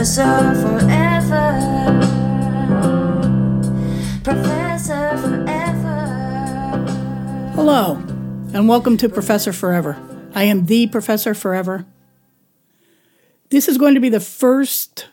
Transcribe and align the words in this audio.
professor 0.00 0.54
forever. 0.62 2.00
Professor 4.24 5.18
forever. 5.18 6.86
Hello, 7.54 7.96
and 8.54 8.66
welcome 8.66 8.96
to 8.96 9.10
Professor 9.10 9.52
Forever. 9.52 9.98
I 10.34 10.44
am 10.44 10.64
the 10.64 10.86
Professor 10.86 11.34
Forever. 11.34 11.84
This 13.50 13.68
is 13.68 13.76
going 13.76 13.92
to 13.92 14.00
be 14.00 14.08
the 14.08 14.20
first 14.20 15.06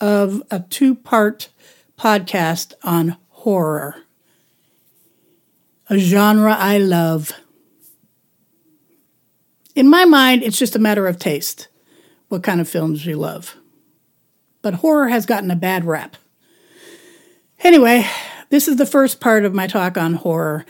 of 0.00 0.42
a 0.50 0.58
two 0.58 0.96
part 0.96 1.50
podcast 1.96 2.72
on 2.82 3.18
horror, 3.28 3.94
a 5.88 5.98
genre 5.98 6.56
I 6.58 6.78
love. 6.78 7.30
In 9.76 9.88
my 9.88 10.04
mind, 10.04 10.42
it's 10.42 10.58
just 10.58 10.74
a 10.74 10.80
matter 10.80 11.06
of 11.06 11.16
taste, 11.16 11.68
what 12.26 12.42
kind 12.42 12.60
of 12.60 12.68
films 12.68 13.06
you 13.06 13.14
love. 13.14 13.56
But 14.66 14.74
horror 14.74 15.06
has 15.06 15.26
gotten 15.26 15.52
a 15.52 15.54
bad 15.54 15.84
rap. 15.84 16.16
Anyway, 17.60 18.04
this 18.50 18.66
is 18.66 18.74
the 18.74 18.84
first 18.84 19.20
part 19.20 19.44
of 19.44 19.54
my 19.54 19.68
talk 19.68 19.96
on 19.96 20.14
horror. 20.14 20.66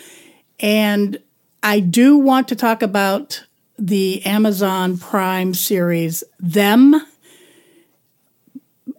And 0.61 1.17
I 1.63 1.81
do 1.81 2.19
want 2.19 2.49
to 2.49 2.57
talk 2.57 2.83
about 2.83 3.47
the 3.79 4.23
Amazon 4.27 4.99
Prime 4.99 5.55
series, 5.55 6.23
Them. 6.39 7.07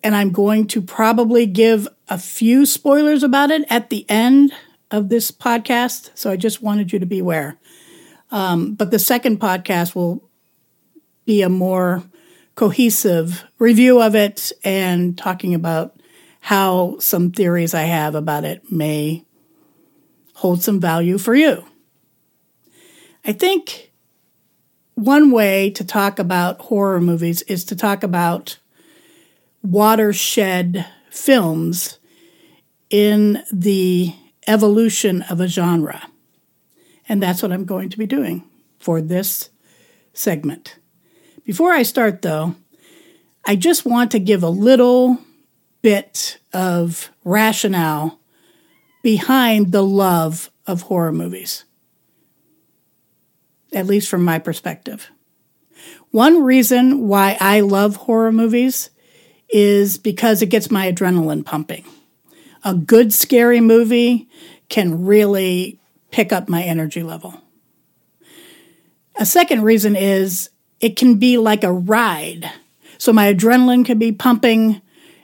And 0.01 0.15
I'm 0.15 0.31
going 0.31 0.65
to 0.69 0.81
probably 0.81 1.45
give 1.45 1.87
a 2.09 2.17
few 2.17 2.65
spoilers 2.65 3.21
about 3.21 3.51
it 3.51 3.67
at 3.69 3.91
the 3.91 4.03
end 4.09 4.51
of 4.89 5.09
this 5.09 5.29
podcast. 5.29 6.09
So 6.15 6.31
I 6.31 6.37
just 6.37 6.63
wanted 6.63 6.91
you 6.91 6.97
to 6.97 7.05
be 7.05 7.19
aware. 7.19 7.59
Um, 8.31 8.73
but 8.73 8.89
the 8.89 8.97
second 8.97 9.39
podcast 9.39 9.93
will 9.93 10.27
be 11.27 11.43
a 11.43 11.49
more 11.49 12.01
cohesive 12.57 13.45
review 13.59 14.01
of 14.01 14.15
it 14.15 14.51
and 14.63 15.15
talking 15.15 15.53
about 15.53 15.95
how 16.39 16.97
some 16.97 17.31
theories 17.31 17.75
I 17.75 17.83
have 17.83 18.15
about 18.15 18.43
it 18.43 18.71
may 18.71 19.23
hold 20.33 20.63
some 20.63 20.79
value 20.79 21.19
for 21.19 21.35
you. 21.35 21.63
I 23.23 23.31
think 23.31 23.91
one 24.95 25.29
way 25.29 25.69
to 25.71 25.85
talk 25.85 26.17
about 26.17 26.59
horror 26.61 26.99
movies 26.99 27.43
is 27.43 27.63
to 27.65 27.75
talk 27.75 28.01
about 28.01 28.57
watershed 29.61 30.83
films 31.11 31.99
in 32.89 33.43
the 33.53 34.15
evolution 34.47 35.21
of 35.23 35.39
a 35.39 35.47
genre. 35.47 36.09
And 37.07 37.21
that's 37.21 37.43
what 37.43 37.51
I'm 37.51 37.65
going 37.65 37.89
to 37.89 37.99
be 37.99 38.07
doing 38.07 38.49
for 38.79 38.99
this 38.99 39.51
segment. 40.13 40.79
Before 41.47 41.71
I 41.71 41.83
start, 41.83 42.23
though, 42.23 42.55
I 43.45 43.55
just 43.55 43.85
want 43.85 44.11
to 44.11 44.19
give 44.19 44.43
a 44.43 44.49
little 44.49 45.17
bit 45.81 46.39
of 46.51 47.09
rationale 47.23 48.19
behind 49.01 49.71
the 49.71 49.81
love 49.81 50.51
of 50.67 50.81
horror 50.81 51.13
movies, 51.13 51.63
at 53.71 53.85
least 53.85 54.09
from 54.09 54.25
my 54.25 54.39
perspective. 54.39 55.09
One 56.11 56.43
reason 56.43 57.07
why 57.07 57.37
I 57.39 57.61
love 57.61 57.95
horror 57.95 58.33
movies 58.33 58.89
is 59.47 59.97
because 59.97 60.41
it 60.41 60.47
gets 60.47 60.69
my 60.69 60.91
adrenaline 60.91 61.45
pumping. 61.45 61.85
A 62.65 62.75
good 62.75 63.13
scary 63.13 63.61
movie 63.61 64.27
can 64.67 65.05
really 65.05 65.79
pick 66.11 66.33
up 66.33 66.49
my 66.49 66.63
energy 66.63 67.03
level. 67.03 67.41
A 69.15 69.25
second 69.25 69.63
reason 69.63 69.95
is 69.95 70.49
it 70.79 70.95
can 70.95 71.15
be 71.15 71.37
like 71.37 71.63
a 71.63 71.71
ride. 71.71 72.51
So 72.97 73.13
my 73.13 73.33
adrenaline 73.33 73.85
can 73.85 73.99
be 73.99 74.11
pumping 74.11 74.81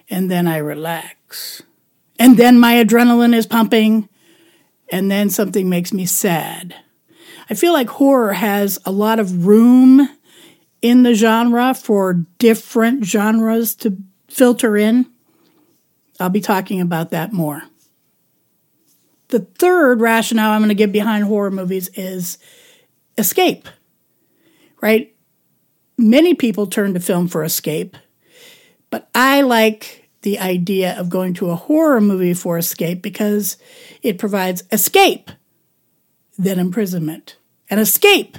and 0.09 0.29
then 0.29 0.47
I 0.47 0.57
relax. 0.57 1.63
And 2.19 2.37
then 2.37 2.59
my 2.59 2.75
adrenaline 2.75 3.35
is 3.35 3.47
pumping 3.47 4.09
and 4.91 5.09
then 5.09 5.29
something 5.29 5.69
makes 5.69 5.91
me 5.91 6.05
sad. 6.05 6.75
I 7.49 7.55
feel 7.55 7.73
like 7.73 7.89
horror 7.89 8.33
has 8.33 8.79
a 8.85 8.91
lot 8.91 9.19
of 9.19 9.45
room 9.45 10.07
in 10.81 11.03
the 11.03 11.13
genre 11.13 11.73
for 11.73 12.25
different 12.37 13.05
genres 13.05 13.75
to 13.75 13.97
filter 14.29 14.77
in. 14.77 15.07
I'll 16.19 16.29
be 16.29 16.41
talking 16.41 16.79
about 16.79 17.11
that 17.11 17.33
more. 17.33 17.63
The 19.29 19.39
third 19.39 19.99
rationale 19.99 20.51
I'm 20.51 20.61
going 20.61 20.69
to 20.69 20.75
give 20.75 20.91
behind 20.91 21.23
horror 21.23 21.49
movies 21.49 21.89
is 21.95 22.37
escape, 23.17 23.67
right? 24.81 25.13
Many 26.03 26.33
people 26.33 26.67
turn 26.67 26.93
to 26.95 26.99
film 26.99 27.29
for 27.29 27.45
escape, 27.45 27.95
but 28.89 29.09
I 29.15 29.39
like 29.39 30.09
the 30.23 30.37
idea 30.37 30.99
of 30.99 31.09
going 31.09 31.33
to 31.35 31.49
a 31.49 31.55
horror 31.55 32.01
movie 32.01 32.33
for 32.33 32.57
escape 32.57 33.01
because 33.01 33.55
it 34.01 34.17
provides 34.19 34.63
escape, 34.69 35.31
then 36.37 36.59
imprisonment, 36.59 37.37
and 37.69 37.79
escape, 37.79 38.37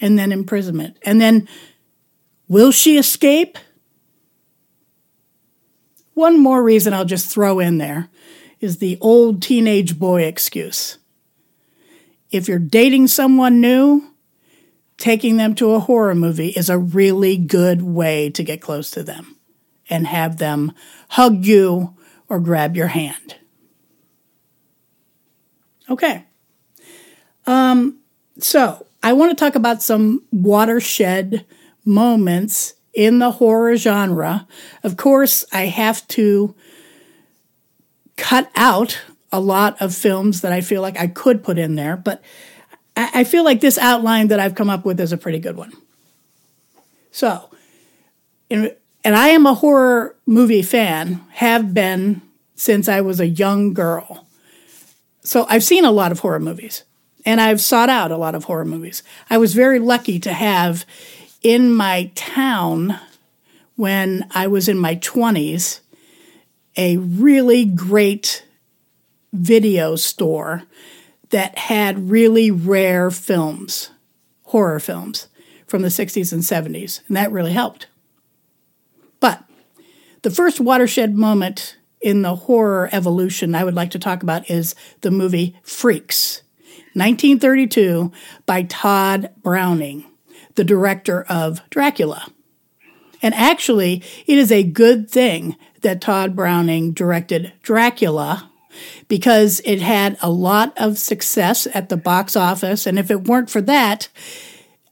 and 0.00 0.18
then 0.18 0.32
imprisonment. 0.32 0.96
And 1.02 1.20
then, 1.20 1.46
will 2.48 2.72
she 2.72 2.98
escape? 2.98 3.56
One 6.14 6.40
more 6.40 6.60
reason 6.60 6.92
I'll 6.92 7.04
just 7.04 7.30
throw 7.30 7.60
in 7.60 7.78
there 7.78 8.08
is 8.58 8.78
the 8.78 8.98
old 9.00 9.42
teenage 9.42 9.96
boy 9.96 10.22
excuse. 10.24 10.98
If 12.32 12.48
you're 12.48 12.58
dating 12.58 13.06
someone 13.06 13.60
new, 13.60 14.13
taking 14.96 15.36
them 15.36 15.54
to 15.56 15.72
a 15.72 15.80
horror 15.80 16.14
movie 16.14 16.50
is 16.50 16.68
a 16.68 16.78
really 16.78 17.36
good 17.36 17.82
way 17.82 18.30
to 18.30 18.42
get 18.42 18.60
close 18.60 18.90
to 18.92 19.02
them 19.02 19.36
and 19.90 20.06
have 20.06 20.38
them 20.38 20.72
hug 21.10 21.44
you 21.44 21.94
or 22.28 22.40
grab 22.40 22.76
your 22.76 22.88
hand. 22.88 23.36
Okay. 25.90 26.24
Um, 27.46 27.98
so 28.38 28.86
I 29.02 29.12
want 29.12 29.30
to 29.30 29.44
talk 29.44 29.54
about 29.54 29.82
some 29.82 30.22
watershed 30.32 31.44
moments 31.84 32.74
in 32.94 33.18
the 33.18 33.32
horror 33.32 33.76
genre. 33.76 34.46
Of 34.82 34.96
course, 34.96 35.44
I 35.52 35.66
have 35.66 36.06
to 36.08 36.54
cut 38.16 38.50
out 38.54 39.02
a 39.30 39.40
lot 39.40 39.80
of 39.82 39.94
films 39.94 40.40
that 40.40 40.52
I 40.52 40.60
feel 40.60 40.80
like 40.80 40.98
I 40.98 41.08
could 41.08 41.42
put 41.42 41.58
in 41.58 41.74
there, 41.74 41.96
but 41.96 42.22
I, 42.96 43.24
feel 43.24 43.44
like 43.44 43.60
this 43.60 43.76
outline 43.78 44.28
that 44.28 44.38
I've 44.38 44.54
come 44.54 44.70
up 44.70 44.84
with 44.84 45.00
is 45.00 45.12
a 45.12 45.16
pretty 45.16 45.40
good 45.40 45.56
one. 45.56 45.72
So, 47.10 47.50
in, 48.48 48.70
and 49.02 49.16
I 49.16 49.28
am 49.28 49.46
a 49.46 49.54
horror 49.54 50.16
movie 50.26 50.62
fan, 50.62 51.20
have 51.32 51.74
been 51.74 52.22
since 52.54 52.88
I 52.88 53.00
was 53.00 53.20
a 53.20 53.26
young 53.26 53.74
girl. 53.74 54.26
So 55.22 55.46
I've 55.48 55.64
seen 55.64 55.84
a 55.84 55.90
lot 55.90 56.12
of 56.12 56.20
horror 56.20 56.40
movies 56.40 56.84
and 57.26 57.40
I've 57.40 57.60
sought 57.60 57.88
out 57.88 58.10
a 58.10 58.16
lot 58.16 58.34
of 58.34 58.44
horror 58.44 58.64
movies. 58.64 59.02
I 59.28 59.38
was 59.38 59.54
very 59.54 59.78
lucky 59.78 60.18
to 60.20 60.32
have 60.32 60.84
in 61.42 61.72
my 61.72 62.10
town 62.14 62.98
when 63.76 64.26
I 64.30 64.46
was 64.46 64.68
in 64.68 64.78
my 64.78 64.96
20s 64.96 65.80
a 66.76 66.96
really 66.96 67.64
great 67.64 68.44
video 69.32 69.96
store 69.96 70.64
that 71.34 71.58
had 71.58 72.10
really 72.10 72.48
rare 72.48 73.10
films, 73.10 73.90
horror 74.44 74.78
films 74.78 75.26
from 75.66 75.82
the 75.82 75.88
60s 75.88 76.32
and 76.32 76.42
70s, 76.42 77.00
and 77.08 77.16
that 77.16 77.32
really 77.32 77.52
helped. 77.52 77.88
But 79.18 79.42
the 80.22 80.30
first 80.30 80.60
watershed 80.60 81.16
moment 81.16 81.76
in 82.00 82.22
the 82.22 82.36
horror 82.36 82.88
evolution 82.92 83.56
I 83.56 83.64
would 83.64 83.74
like 83.74 83.90
to 83.90 83.98
talk 83.98 84.22
about 84.22 84.48
is 84.48 84.76
the 85.00 85.10
movie 85.10 85.56
Freaks, 85.64 86.42
1932 86.92 88.12
by 88.46 88.62
Tod 88.62 89.34
Browning, 89.42 90.04
the 90.54 90.62
director 90.62 91.24
of 91.28 91.68
Dracula. 91.68 92.28
And 93.22 93.34
actually, 93.34 94.04
it 94.28 94.38
is 94.38 94.52
a 94.52 94.62
good 94.62 95.10
thing 95.10 95.56
that 95.80 96.00
Tod 96.00 96.36
Browning 96.36 96.92
directed 96.92 97.54
Dracula 97.60 98.52
because 99.08 99.60
it 99.64 99.80
had 99.80 100.16
a 100.22 100.30
lot 100.30 100.72
of 100.76 100.98
success 100.98 101.66
at 101.74 101.88
the 101.88 101.96
box 101.96 102.36
office. 102.36 102.86
And 102.86 102.98
if 102.98 103.10
it 103.10 103.24
weren't 103.24 103.50
for 103.50 103.60
that, 103.62 104.08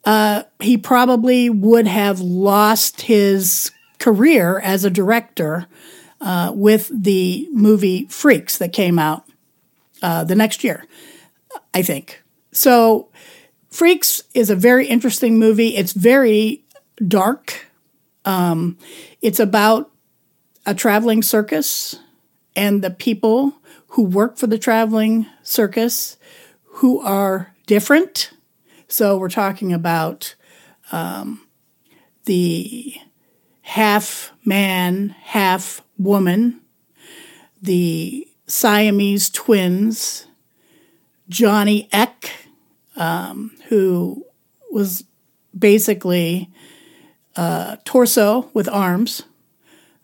uh, 0.05 0.43
he 0.61 0.77
probably 0.77 1.49
would 1.49 1.87
have 1.87 2.21
lost 2.21 3.03
his 3.03 3.71
career 3.99 4.59
as 4.59 4.85
a 4.85 4.91
director 4.91 5.67
uh, 6.21 6.53
with 6.55 6.91
the 6.93 7.49
movie 7.53 8.07
Freaks 8.07 8.59
that 8.59 8.73
came 8.73 8.99
out 8.99 9.25
uh, 10.03 10.25
the 10.25 10.35
next 10.35 10.65
year, 10.65 10.85
I 11.75 11.83
think. 11.83 12.23
So, 12.53 13.09
Freaks 13.71 14.23
is 14.35 14.51
a 14.51 14.57
very 14.57 14.87
interesting 14.87 15.39
movie. 15.39 15.77
It's 15.77 15.95
very 15.95 16.63
dark. 17.09 17.67
Um, 18.27 18.77
it's 19.23 19.41
about 19.41 19.91
a 20.67 20.75
traveling 20.75 21.23
circus 21.23 21.99
and 22.55 22.83
the 22.83 22.91
people 22.91 23.55
who 23.89 24.03
work 24.03 24.37
for 24.37 24.47
the 24.47 24.59
traveling 24.59 25.27
circus 25.43 26.17
who 26.65 27.01
are 27.01 27.55
different. 27.67 28.33
So 28.89 29.17
we're 29.17 29.29
talking 29.29 29.73
about 29.73 30.35
um, 30.91 31.47
the 32.25 32.95
half 33.63 34.33
man, 34.45 35.11
half 35.11 35.83
woman, 35.99 36.61
the 37.61 38.27
Siamese 38.47 39.31
twins, 39.31 40.27
Johnny 41.29 41.89
Eck, 41.93 42.31
um, 42.97 43.53
who 43.69 44.27
was 44.71 45.05
basically 45.57 46.51
a 47.37 47.79
torso 47.85 48.51
with 48.53 48.69
arms. 48.69 49.23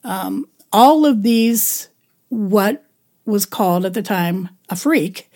Um, 0.05 0.49
all 0.73 1.05
of 1.05 1.23
these, 1.23 1.89
what 2.29 2.85
was 3.25 3.47
called 3.47 3.85
at 3.85 3.95
the 3.95 4.03
time 4.03 4.49
a 4.69 4.77
freak, 4.77 5.31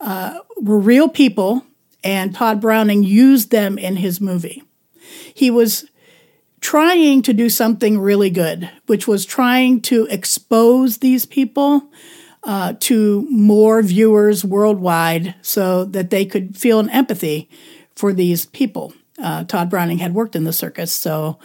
uh, 0.00 0.38
were 0.60 0.78
real 0.78 1.08
people, 1.08 1.64
and 2.04 2.34
Tod 2.34 2.60
Browning 2.60 3.02
used 3.02 3.50
them 3.50 3.78
in 3.78 3.96
his 3.96 4.20
movie. 4.20 4.62
He 5.34 5.50
was 5.50 5.86
trying 6.60 7.22
to 7.22 7.32
do 7.32 7.48
something 7.48 7.98
really 7.98 8.30
good, 8.30 8.70
which 8.86 9.08
was 9.08 9.26
trying 9.26 9.80
to 9.82 10.06
expose 10.06 10.98
these 10.98 11.26
people 11.26 11.90
uh, 12.44 12.74
to 12.80 13.26
more 13.30 13.82
viewers 13.82 14.44
worldwide 14.44 15.34
so 15.42 15.84
that 15.84 16.10
they 16.10 16.24
could 16.24 16.56
feel 16.56 16.80
an 16.80 16.90
empathy 16.90 17.48
for 17.94 18.12
these 18.12 18.46
people. 18.46 18.92
Uh, 19.22 19.44
Tod 19.44 19.70
Browning 19.70 19.98
had 19.98 20.14
worked 20.14 20.34
in 20.34 20.44
the 20.44 20.52
circus, 20.52 20.92
so 20.92 21.38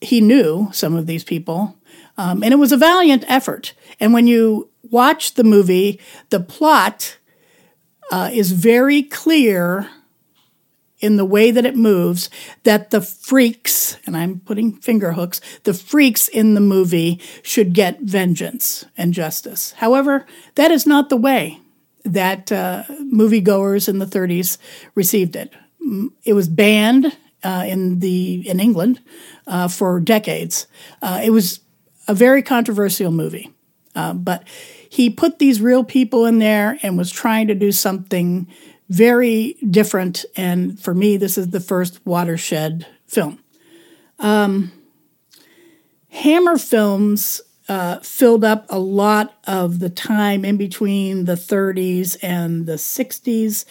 he 0.00 0.20
knew 0.20 0.68
some 0.72 0.94
of 0.94 1.06
these 1.06 1.24
people. 1.24 1.76
Um, 2.16 2.42
and 2.42 2.52
it 2.52 2.58
was 2.58 2.72
a 2.72 2.76
valiant 2.76 3.24
effort. 3.26 3.74
And 4.00 4.12
when 4.12 4.26
you 4.26 4.70
watch 4.90 5.34
the 5.34 5.44
movie, 5.44 6.00
the 6.30 6.40
plot 6.40 7.18
uh, 8.10 8.30
is 8.32 8.52
very 8.52 9.02
clear 9.02 9.88
in 11.02 11.16
the 11.16 11.24
way 11.24 11.50
that 11.50 11.66
it 11.66 11.76
moves 11.76 12.30
that 12.62 12.90
the 12.90 13.00
freaks, 13.00 13.96
and 14.06 14.16
I'm 14.16 14.38
putting 14.40 14.72
finger 14.72 15.12
hooks, 15.12 15.40
the 15.64 15.74
freaks 15.74 16.28
in 16.28 16.54
the 16.54 16.60
movie 16.60 17.20
should 17.42 17.74
get 17.74 18.00
vengeance 18.00 18.84
and 18.96 19.12
justice. 19.12 19.72
However, 19.72 20.24
that 20.54 20.70
is 20.70 20.86
not 20.86 21.08
the 21.08 21.16
way 21.16 21.58
that 22.04 22.50
uh, 22.52 22.84
moviegoers 22.88 23.88
in 23.88 23.98
the 23.98 24.06
30s 24.06 24.58
received 24.94 25.36
it. 25.36 25.52
It 26.24 26.34
was 26.34 26.48
banned 26.48 27.16
uh, 27.42 27.64
in 27.66 27.98
the 27.98 28.48
in 28.48 28.60
England 28.60 29.00
uh, 29.48 29.66
for 29.66 29.98
decades. 29.98 30.68
Uh, 31.00 31.20
it 31.22 31.30
was 31.30 31.60
a 32.06 32.14
very 32.14 32.42
controversial 32.42 33.10
movie, 33.10 33.52
uh, 33.94 34.14
but 34.14 34.46
he 34.88 35.10
put 35.10 35.38
these 35.38 35.60
real 35.60 35.84
people 35.84 36.26
in 36.26 36.38
there 36.38 36.78
and 36.82 36.96
was 36.96 37.10
trying 37.10 37.46
to 37.48 37.54
do 37.54 37.72
something 37.72 38.46
very 38.88 39.56
different. 39.68 40.24
And 40.36 40.78
for 40.78 40.94
me, 40.94 41.16
this 41.16 41.38
is 41.38 41.50
the 41.50 41.60
first 41.60 42.04
watershed 42.04 42.86
film. 43.06 43.42
Um, 44.18 44.72
Hammer 46.10 46.58
Films 46.58 47.40
uh, 47.68 48.00
filled 48.00 48.44
up 48.44 48.66
a 48.68 48.78
lot 48.78 49.34
of 49.46 49.78
the 49.78 49.88
time 49.88 50.44
in 50.44 50.56
between 50.56 51.24
the 51.24 51.34
30s 51.34 52.16
and 52.22 52.66
the 52.66 52.74
60s. 52.74 53.64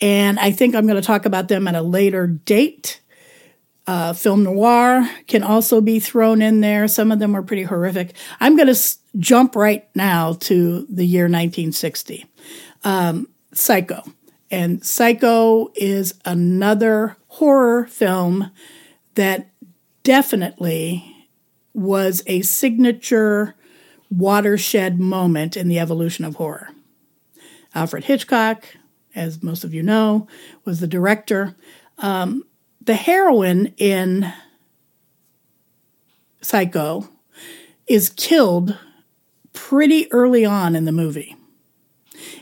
And 0.00 0.38
I 0.38 0.50
think 0.50 0.74
I'm 0.74 0.86
going 0.86 1.00
to 1.00 1.06
talk 1.06 1.24
about 1.24 1.48
them 1.48 1.66
at 1.66 1.74
a 1.74 1.82
later 1.82 2.26
date. 2.26 3.00
Uh, 3.88 4.12
film 4.12 4.42
noir 4.42 5.08
can 5.28 5.42
also 5.42 5.80
be 5.80 5.98
thrown 5.98 6.42
in 6.42 6.60
there. 6.60 6.86
Some 6.88 7.10
of 7.10 7.20
them 7.20 7.34
are 7.34 7.42
pretty 7.42 7.62
horrific. 7.62 8.14
I'm 8.38 8.54
going 8.54 8.66
to 8.66 8.72
s- 8.72 8.98
jump 9.16 9.56
right 9.56 9.88
now 9.94 10.34
to 10.40 10.86
the 10.90 11.06
year 11.06 11.24
1960. 11.24 12.26
Um, 12.84 13.28
Psycho. 13.54 14.02
And 14.50 14.84
Psycho 14.84 15.70
is 15.74 16.12
another 16.26 17.16
horror 17.28 17.86
film 17.86 18.50
that 19.14 19.48
definitely 20.02 21.26
was 21.72 22.22
a 22.26 22.42
signature 22.42 23.54
watershed 24.10 25.00
moment 25.00 25.56
in 25.56 25.68
the 25.68 25.78
evolution 25.78 26.26
of 26.26 26.34
horror. 26.34 26.68
Alfred 27.74 28.04
Hitchcock, 28.04 28.66
as 29.14 29.42
most 29.42 29.64
of 29.64 29.72
you 29.72 29.82
know, 29.82 30.26
was 30.66 30.80
the 30.80 30.86
director. 30.86 31.56
Um, 31.96 32.44
the 32.88 32.94
heroine 32.94 33.74
in 33.76 34.32
Psycho 36.40 37.06
is 37.86 38.08
killed 38.08 38.78
pretty 39.52 40.10
early 40.10 40.46
on 40.46 40.74
in 40.74 40.86
the 40.86 40.92
movie. 40.92 41.36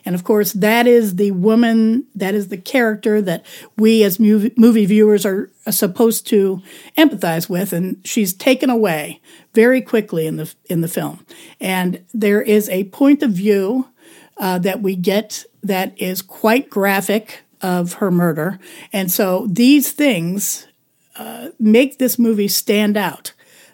And 0.04 0.14
of 0.14 0.22
course, 0.22 0.52
that 0.52 0.86
is 0.86 1.16
the 1.16 1.32
woman, 1.32 2.06
that 2.14 2.36
is 2.36 2.46
the 2.46 2.58
character 2.58 3.20
that 3.22 3.44
we 3.76 4.04
as 4.04 4.20
movie, 4.20 4.86
viewers 4.86 5.26
are, 5.26 5.50
are 5.66 5.72
supposed 5.72 6.28
to 6.28 6.62
empathize 6.96 7.48
with. 7.48 7.72
And 7.72 8.00
she's 8.06 8.32
taken 8.32 8.70
away 8.70 9.20
very 9.52 9.80
quickly 9.80 10.28
in 10.28 10.36
the, 10.36 10.54
in 10.66 10.80
the 10.80 10.86
film. 10.86 11.26
And 11.58 12.04
there 12.14 12.40
is 12.40 12.68
a 12.68 12.84
point 12.84 13.24
of 13.24 13.32
view 13.32 13.88
uh, 14.36 14.60
that 14.60 14.80
we 14.80 14.94
get 14.94 15.44
that 15.64 16.00
is 16.00 16.22
quite 16.22 16.70
graphic 16.70 17.42
of 17.66 17.94
her 17.94 18.12
murder. 18.12 18.60
And 18.92 19.10
so 19.10 19.48
these 19.50 19.90
things 19.90 20.68
uh, 21.16 21.48
make 21.58 21.98
this 21.98 22.16
movie 22.16 22.46
stand 22.46 22.96
out 22.96 23.32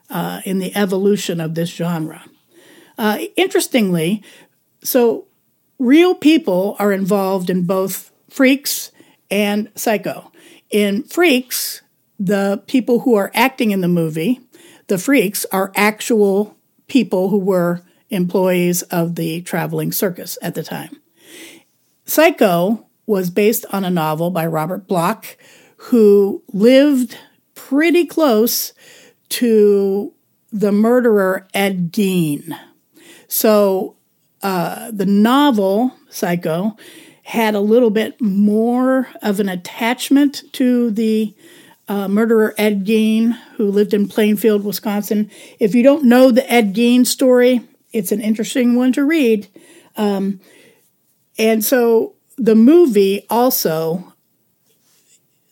uh, 0.09 0.41
in 0.47 0.61
the 0.61 0.75
evolution 0.75 1.43
of 1.43 1.55
this 1.55 1.69
genre. 1.69 2.25
Uh, 2.97 3.19
interestingly, 3.37 4.23
so 4.83 5.27
real 5.79 6.15
people 6.15 6.75
are 6.79 6.91
involved 6.91 7.51
in 7.51 7.67
both 7.67 8.11
Freaks 8.31 8.93
and 9.31 9.71
Psycho. 9.75 10.33
In 10.71 11.03
Freaks, 11.03 11.83
the 12.19 12.63
people 12.67 13.01
who 13.01 13.15
are 13.15 13.31
acting 13.35 13.73
in 13.73 13.83
the 13.83 13.89
movie, 13.89 14.41
the 14.87 14.97
Freaks, 14.97 15.45
are 15.53 15.71
actual 15.77 16.57
people 16.89 17.29
who 17.29 17.39
were 17.39 17.83
employees 18.09 18.81
of 18.85 19.17
the 19.17 19.43
traveling 19.43 19.93
circus 19.93 20.39
at 20.41 20.55
the 20.55 20.63
time. 20.63 20.97
Psycho 22.07 22.87
was 23.07 23.31
based 23.31 23.65
on 23.71 23.85
a 23.85 23.91
novel 23.91 24.31
by 24.31 24.47
Robert 24.47 24.87
Bloch, 24.87 25.37
who 25.77 26.43
lived 26.53 27.19
pretty 27.55 28.05
close 28.05 28.73
to 29.29 30.13
the 30.53 30.73
murderer 30.73 31.49
Ed 31.55 31.93
Gein. 31.93 32.59
So 33.27 33.97
uh, 34.43 34.91
the 34.93 35.07
novel 35.07 35.93
Psycho 36.11 36.77
had 37.25 37.55
a 37.55 37.61
little 37.61 37.91
bit 37.91 38.21
more 38.21 39.09
of 39.23 39.41
an 39.41 39.49
attachment 39.49 40.43
to 40.53 40.91
the 40.91 41.35
uh, 41.89 42.09
murderer 42.09 42.55
Ed 42.59 42.85
Gein, 42.85 43.33
who 43.57 43.71
lived 43.71 43.95
in 43.95 44.09
Plainfield, 44.09 44.65
Wisconsin. 44.65 45.31
If 45.59 45.75
you 45.75 45.83
don't 45.83 46.05
know 46.05 46.31
the 46.31 46.51
Ed 46.53 46.75
Gein 46.75 47.07
story, 47.07 47.67
it's 47.93 48.13
an 48.13 48.21
interesting 48.21 48.77
one 48.77 48.93
to 48.93 49.05
read. 49.05 49.49
Um, 49.97 50.41
and 51.39 51.65
so 51.65 52.15
the 52.37 52.55
movie 52.55 53.27
also 53.29 54.13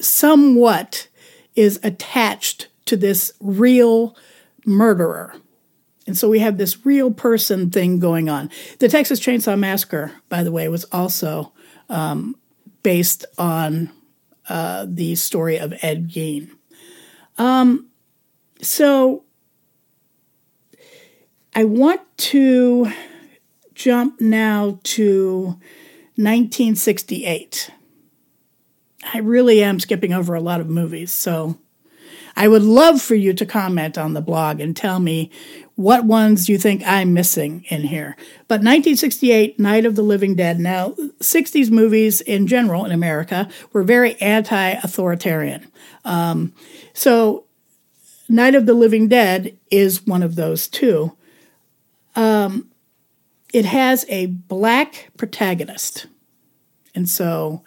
somewhat 0.00 1.08
is 1.54 1.78
attached 1.82 2.68
to 2.87 2.96
this 2.96 3.32
real 3.40 4.16
murderer. 4.64 5.34
And 6.06 6.16
so 6.18 6.28
we 6.28 6.40
have 6.40 6.58
this 6.58 6.84
real 6.84 7.12
person 7.12 7.70
thing 7.70 7.99
going 8.00 8.28
on. 8.28 8.50
The 8.78 8.88
Texas 8.88 9.20
Chainsaw 9.20 9.58
Massacre, 9.58 10.12
by 10.28 10.42
the 10.42 10.50
way, 10.50 10.68
was 10.68 10.84
also 10.87 11.52
um, 11.88 12.37
based 12.82 13.25
on 13.38 13.90
uh, 14.49 14.87
the 14.88 15.14
story 15.14 15.58
of 15.58 15.72
Ed 15.82 16.08
Gein. 16.08 16.50
Um, 17.38 17.87
so 18.60 19.25
I 21.54 21.64
want 21.64 22.00
to 22.16 22.90
jump 23.75 24.20
now 24.20 24.80
to 24.82 25.58
1968. 26.22 27.70
I 29.12 29.18
really 29.18 29.62
am 29.62 29.80
skipping 29.80 30.12
over 30.12 30.34
a 30.34 30.40
lot 30.40 30.60
of 30.60 30.68
movies, 30.68 31.12
so 31.12 31.58
I 32.36 32.48
would 32.48 32.62
love 32.62 33.02
for 33.02 33.14
you 33.14 33.32
to 33.34 33.46
comment 33.46 33.98
on 33.98 34.14
the 34.14 34.20
blog 34.20 34.60
and 34.60 34.76
tell 34.76 35.00
me 35.00 35.30
what 35.74 36.04
ones 36.04 36.48
you 36.48 36.58
think 36.58 36.82
I'm 36.86 37.14
missing 37.14 37.64
in 37.68 37.82
here. 37.82 38.16
But 38.48 38.60
1968, 38.60 39.58
Night 39.58 39.84
of 39.84 39.96
the 39.96 40.02
Living 40.02 40.34
Dead. 40.34 40.60
Now, 40.60 40.90
60s 41.20 41.70
movies 41.70 42.20
in 42.20 42.46
general 42.46 42.84
in 42.84 42.92
America 42.92 43.48
were 43.72 43.82
very 43.82 44.14
anti 44.20 44.70
authoritarian. 44.70 45.70
Um, 46.04 46.52
so, 46.92 47.44
Night 48.28 48.54
of 48.54 48.66
the 48.66 48.74
Living 48.74 49.08
Dead 49.08 49.56
is 49.70 50.06
one 50.06 50.22
of 50.22 50.36
those 50.36 50.68
too. 50.68 51.16
Um, 52.14 52.69
it 53.52 53.64
has 53.64 54.04
a 54.09 54.26
black 54.26 55.11
protagonist. 55.16 56.07
And 56.95 57.09
so 57.09 57.62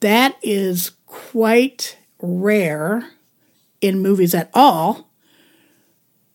that 0.00 0.36
is 0.42 0.90
quite 1.06 1.98
rare 2.20 3.08
in 3.80 4.00
movies 4.00 4.34
at 4.34 4.50
all 4.54 5.10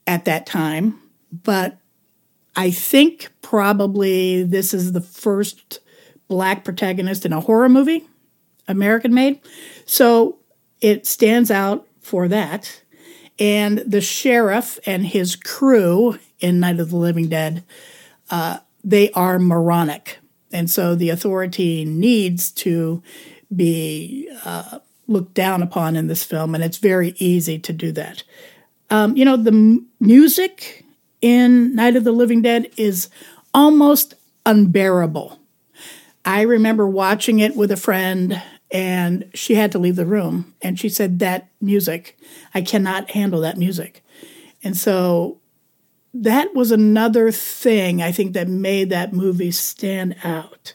at 0.07 0.25
that 0.25 0.45
time. 0.45 0.99
But 1.31 1.77
I 2.55 2.71
think 2.71 3.29
probably 3.41 4.43
this 4.43 4.73
is 4.73 4.91
the 4.91 5.01
first 5.01 5.79
black 6.27 6.63
protagonist 6.63 7.25
in 7.25 7.33
a 7.33 7.39
horror 7.39 7.69
movie, 7.69 8.07
American 8.67 9.13
made. 9.13 9.39
So 9.85 10.39
it 10.81 11.05
stands 11.05 11.51
out 11.51 11.87
for 11.99 12.27
that. 12.27 12.83
And 13.39 13.79
the 13.79 14.01
sheriff 14.01 14.79
and 14.85 15.05
his 15.05 15.35
crew 15.35 16.19
in 16.39 16.59
Night 16.59 16.79
of 16.79 16.89
the 16.89 16.97
Living 16.97 17.27
Dead, 17.27 17.63
uh, 18.29 18.59
they 18.83 19.11
are 19.11 19.39
moronic. 19.39 20.19
And 20.51 20.69
so 20.69 20.95
the 20.95 21.09
authority 21.09 21.85
needs 21.85 22.51
to 22.51 23.01
be 23.55 24.29
uh, 24.45 24.79
looked 25.07 25.33
down 25.33 25.61
upon 25.61 25.95
in 25.95 26.07
this 26.07 26.23
film, 26.23 26.55
and 26.55 26.63
it's 26.63 26.77
very 26.77 27.13
easy 27.17 27.59
to 27.59 27.73
do 27.73 27.91
that. 27.93 28.23
Um, 28.89 29.15
you 29.15 29.25
know, 29.25 29.37
the 29.37 29.51
m- 29.51 29.87
music 29.99 30.85
in 31.21 31.75
Night 31.75 31.95
of 31.95 32.03
the 32.03 32.11
Living 32.11 32.41
Dead 32.41 32.71
is 32.77 33.09
almost 33.53 34.15
unbearable. 34.45 35.39
I 36.23 36.41
remember 36.41 36.87
watching 36.87 37.39
it 37.39 37.55
with 37.55 37.71
a 37.71 37.77
friend, 37.77 38.41
and 38.71 39.29
she 39.33 39.55
had 39.55 39.71
to 39.73 39.79
leave 39.79 39.95
the 39.95 40.05
room, 40.05 40.53
and 40.61 40.79
she 40.79 40.89
said, 40.89 41.19
That 41.19 41.49
music, 41.59 42.17
I 42.53 42.61
cannot 42.61 43.11
handle 43.11 43.41
that 43.41 43.57
music. 43.57 44.03
And 44.63 44.77
so 44.77 45.40
that 46.13 46.53
was 46.53 46.71
another 46.71 47.31
thing 47.31 48.01
I 48.01 48.11
think 48.11 48.33
that 48.33 48.47
made 48.47 48.89
that 48.89 49.13
movie 49.13 49.51
stand 49.51 50.15
out. 50.23 50.73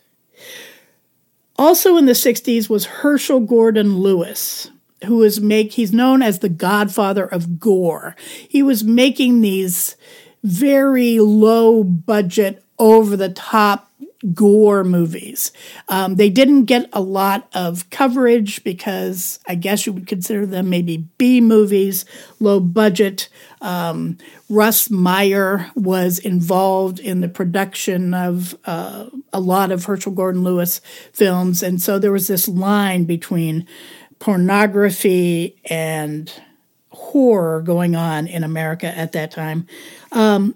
Also 1.59 1.97
in 1.97 2.07
the 2.07 2.13
60s 2.13 2.69
was 2.69 2.87
Herschell 2.87 3.41
Gordon 3.41 3.99
Lewis, 3.99 4.71
who 5.05 5.23
is 5.23 5.41
make 5.41 5.73
he's 5.73 5.93
known 5.93 6.23
as 6.23 6.39
the 6.39 6.49
godfather 6.49 7.27
of 7.27 7.59
gore. 7.59 8.15
He 8.49 8.63
was 8.63 8.85
making 8.85 9.41
these 9.41 9.97
very 10.43 11.19
low 11.19 11.83
budget 11.83 12.63
over 12.79 13.17
the 13.17 13.31
top 13.31 13.91
gore 14.33 14.85
movies. 14.85 15.53
Um, 15.89 16.17
they 16.17 16.31
didn't 16.31 16.65
get 16.65 16.89
a 16.93 17.01
lot 17.01 17.49
of 17.55 17.89
coverage 17.91 18.65
because 18.65 19.39
I 19.47 19.55
guess 19.55 19.87
you 19.87 19.93
would 19.93 20.07
consider 20.07 20.47
them 20.47 20.71
maybe 20.71 21.09
B 21.19 21.41
movies, 21.41 22.05
low 22.41 22.61
budget. 22.61 23.29
Um, 23.61 24.19
Russ 24.49 24.91
Meyer 24.91 25.71
was 25.75 26.19
involved 26.19 26.99
in 26.99 27.21
the 27.21 27.29
production 27.29 28.15
of 28.15 28.57
uh, 28.65 29.07
a 29.33 29.41
lot 29.41 29.71
of 29.71 29.85
Herschell 29.85 30.13
Gordon 30.13 30.45
Lewis 30.45 30.81
films. 31.13 31.63
And 31.63 31.81
so 31.81 31.99
there 31.99 32.13
was 32.13 32.27
this 32.27 32.49
line 32.49 33.05
between 33.05 33.67
pornography 34.19 35.57
and 35.67 36.33
horror 36.91 37.61
going 37.61 37.95
on 37.95 38.27
in 38.27 38.43
America 38.43 38.87
at 38.87 39.13
that 39.13 39.31
time. 39.31 39.67
Um, 40.13 40.55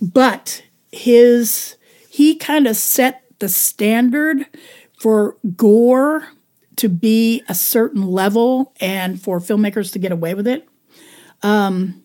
but 0.00 0.62
his 0.90 1.76
he 2.16 2.34
kind 2.34 2.66
of 2.66 2.74
set 2.76 3.24
the 3.40 3.48
standard 3.48 4.46
for 4.98 5.36
gore 5.54 6.26
to 6.76 6.88
be 6.88 7.42
a 7.46 7.54
certain 7.54 8.06
level 8.06 8.72
and 8.80 9.20
for 9.20 9.38
filmmakers 9.38 9.92
to 9.92 9.98
get 9.98 10.12
away 10.12 10.32
with 10.32 10.46
it. 10.46 10.66
Um, 11.42 12.02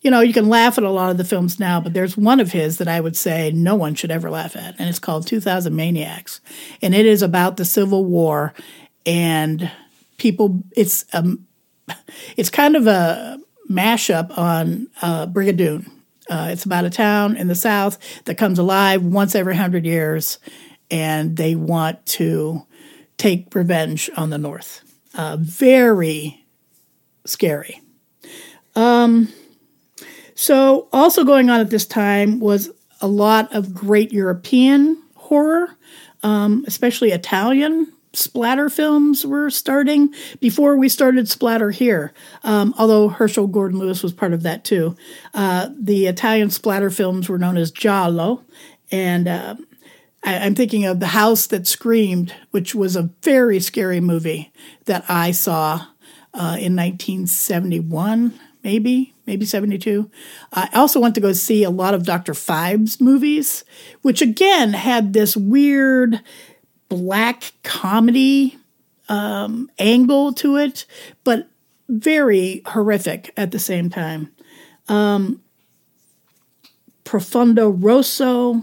you 0.00 0.10
know, 0.10 0.18
you 0.18 0.32
can 0.32 0.48
laugh 0.48 0.78
at 0.78 0.84
a 0.84 0.90
lot 0.90 1.10
of 1.10 1.16
the 1.16 1.22
films 1.22 1.60
now, 1.60 1.80
but 1.80 1.94
there's 1.94 2.16
one 2.16 2.40
of 2.40 2.50
his 2.50 2.78
that 2.78 2.88
I 2.88 3.00
would 3.00 3.16
say 3.16 3.52
no 3.52 3.76
one 3.76 3.94
should 3.94 4.10
ever 4.10 4.32
laugh 4.32 4.56
at, 4.56 4.80
and 4.80 4.88
it's 4.88 4.98
called 4.98 5.28
2000 5.28 5.72
Maniacs. 5.76 6.40
And 6.82 6.92
it 6.92 7.06
is 7.06 7.22
about 7.22 7.56
the 7.56 7.64
Civil 7.64 8.04
War 8.04 8.54
and 9.06 9.70
people, 10.18 10.64
it's, 10.76 11.04
um, 11.12 11.46
it's 12.36 12.50
kind 12.50 12.74
of 12.74 12.88
a 12.88 13.38
mashup 13.70 14.36
on 14.36 14.88
uh, 15.02 15.28
Brigadoon 15.28 15.88
uh, 16.32 16.48
it's 16.48 16.64
about 16.64 16.86
a 16.86 16.90
town 16.90 17.36
in 17.36 17.46
the 17.48 17.54
South 17.54 17.98
that 18.24 18.38
comes 18.38 18.58
alive 18.58 19.02
once 19.02 19.34
every 19.34 19.54
hundred 19.54 19.84
years, 19.84 20.38
and 20.90 21.36
they 21.36 21.54
want 21.54 22.04
to 22.06 22.62
take 23.18 23.54
revenge 23.54 24.08
on 24.16 24.30
the 24.30 24.38
North. 24.38 24.82
Uh, 25.14 25.36
very 25.38 26.46
scary. 27.26 27.82
Um, 28.74 29.28
so, 30.34 30.88
also 30.90 31.22
going 31.22 31.50
on 31.50 31.60
at 31.60 31.68
this 31.68 31.84
time 31.84 32.40
was 32.40 32.70
a 33.02 33.06
lot 33.06 33.54
of 33.54 33.74
great 33.74 34.10
European 34.10 35.02
horror, 35.14 35.68
um, 36.22 36.64
especially 36.66 37.10
Italian 37.10 37.92
splatter 38.14 38.68
films 38.68 39.26
were 39.26 39.50
starting 39.50 40.14
before 40.40 40.76
we 40.76 40.88
started 40.88 41.28
splatter 41.28 41.70
here. 41.70 42.12
Um, 42.44 42.74
although 42.78 43.08
Herschell 43.08 43.46
Gordon 43.46 43.78
Lewis 43.78 44.02
was 44.02 44.12
part 44.12 44.32
of 44.32 44.42
that 44.42 44.64
too. 44.64 44.96
Uh, 45.34 45.70
the 45.78 46.06
Italian 46.06 46.50
splatter 46.50 46.90
films 46.90 47.28
were 47.28 47.38
known 47.38 47.56
as 47.56 47.70
giallo, 47.70 48.44
and 48.90 49.28
uh, 49.28 49.56
I, 50.22 50.34
am 50.34 50.54
thinking 50.54 50.84
of 50.84 51.00
The 51.00 51.08
House 51.08 51.46
That 51.46 51.66
Screamed, 51.66 52.34
which 52.50 52.74
was 52.74 52.96
a 52.96 53.10
very 53.22 53.60
scary 53.60 54.00
movie 54.00 54.52
that 54.84 55.04
I 55.08 55.32
saw 55.32 55.86
uh, 56.34 56.56
in 56.58 56.76
1971, 56.76 58.38
maybe. 58.62 59.14
Maybe 59.24 59.46
72. 59.46 60.10
I 60.52 60.68
also 60.74 60.98
went 60.98 61.14
to 61.14 61.20
go 61.20 61.32
see 61.32 61.62
a 61.62 61.70
lot 61.70 61.94
of 61.94 62.04
Dr. 62.04 62.32
Phibes 62.32 63.00
movies, 63.00 63.62
which 64.02 64.20
again 64.20 64.72
had 64.72 65.12
this 65.12 65.36
weird 65.36 66.20
black 66.92 67.54
comedy 67.62 68.58
um, 69.08 69.70
angle 69.78 70.34
to 70.34 70.56
it, 70.56 70.84
but 71.24 71.48
very 71.88 72.60
horrific 72.66 73.32
at 73.34 73.50
the 73.50 73.58
same 73.58 73.88
time. 73.88 74.30
Um, 74.88 75.40
Profondo 77.04 77.70
Rosso 77.70 78.62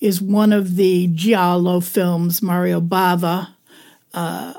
is 0.00 0.22
one 0.22 0.54
of 0.54 0.76
the 0.76 1.08
Giallo 1.08 1.80
films 1.80 2.40
Mario 2.40 2.80
Bava 2.80 3.48
uh, 4.14 4.54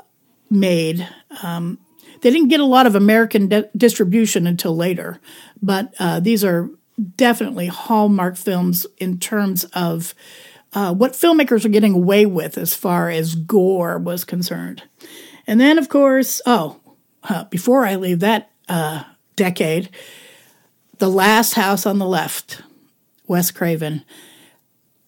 made. 0.48 1.08
Um, 1.42 1.78
they 2.20 2.30
didn't 2.30 2.48
get 2.48 2.60
a 2.60 2.64
lot 2.64 2.86
of 2.86 2.94
American 2.94 3.64
distribution 3.76 4.46
until 4.46 4.76
later, 4.76 5.18
but 5.60 5.92
uh, 5.98 6.20
these 6.20 6.44
are 6.44 6.70
definitely 7.16 7.66
hallmark 7.66 8.36
films 8.36 8.86
in 8.98 9.18
terms 9.18 9.64
of 9.72 10.14
uh, 10.72 10.94
what 10.94 11.12
filmmakers 11.12 11.64
are 11.64 11.70
getting 11.70 11.94
away 11.94 12.26
with 12.26 12.56
as 12.56 12.74
far 12.74 13.10
as 13.10 13.34
gore 13.34 13.98
was 13.98 14.24
concerned. 14.24 14.82
And 15.46 15.60
then, 15.60 15.78
of 15.78 15.88
course, 15.88 16.40
oh, 16.46 16.80
uh, 17.24 17.44
before 17.44 17.84
I 17.84 17.96
leave 17.96 18.20
that 18.20 18.50
uh, 18.68 19.04
decade, 19.36 19.90
The 20.98 21.08
Last 21.08 21.54
House 21.54 21.86
on 21.86 21.98
the 21.98 22.06
Left, 22.06 22.62
Wes 23.26 23.50
Craven, 23.50 24.04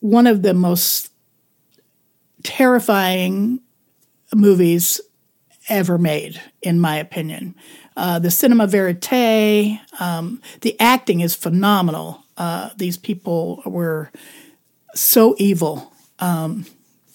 one 0.00 0.26
of 0.26 0.42
the 0.42 0.54
most 0.54 1.11
terrifying 2.42 3.61
movies 4.35 5.00
ever 5.69 5.97
made, 5.97 6.40
in 6.61 6.81
my 6.81 6.97
opinion. 6.97 7.54
Uh, 7.97 8.19
the 8.19 8.31
cinema 8.31 8.66
verite, 8.66 9.81
um, 10.00 10.40
the 10.62 10.78
acting 10.81 11.21
is 11.21 11.37
phenomenal. 11.37 12.25
Uh, 12.37 12.71
these 12.76 12.97
people 12.97 13.62
were 13.64 14.11
so 14.94 15.34
evil. 15.38 15.92
Um, 16.18 16.66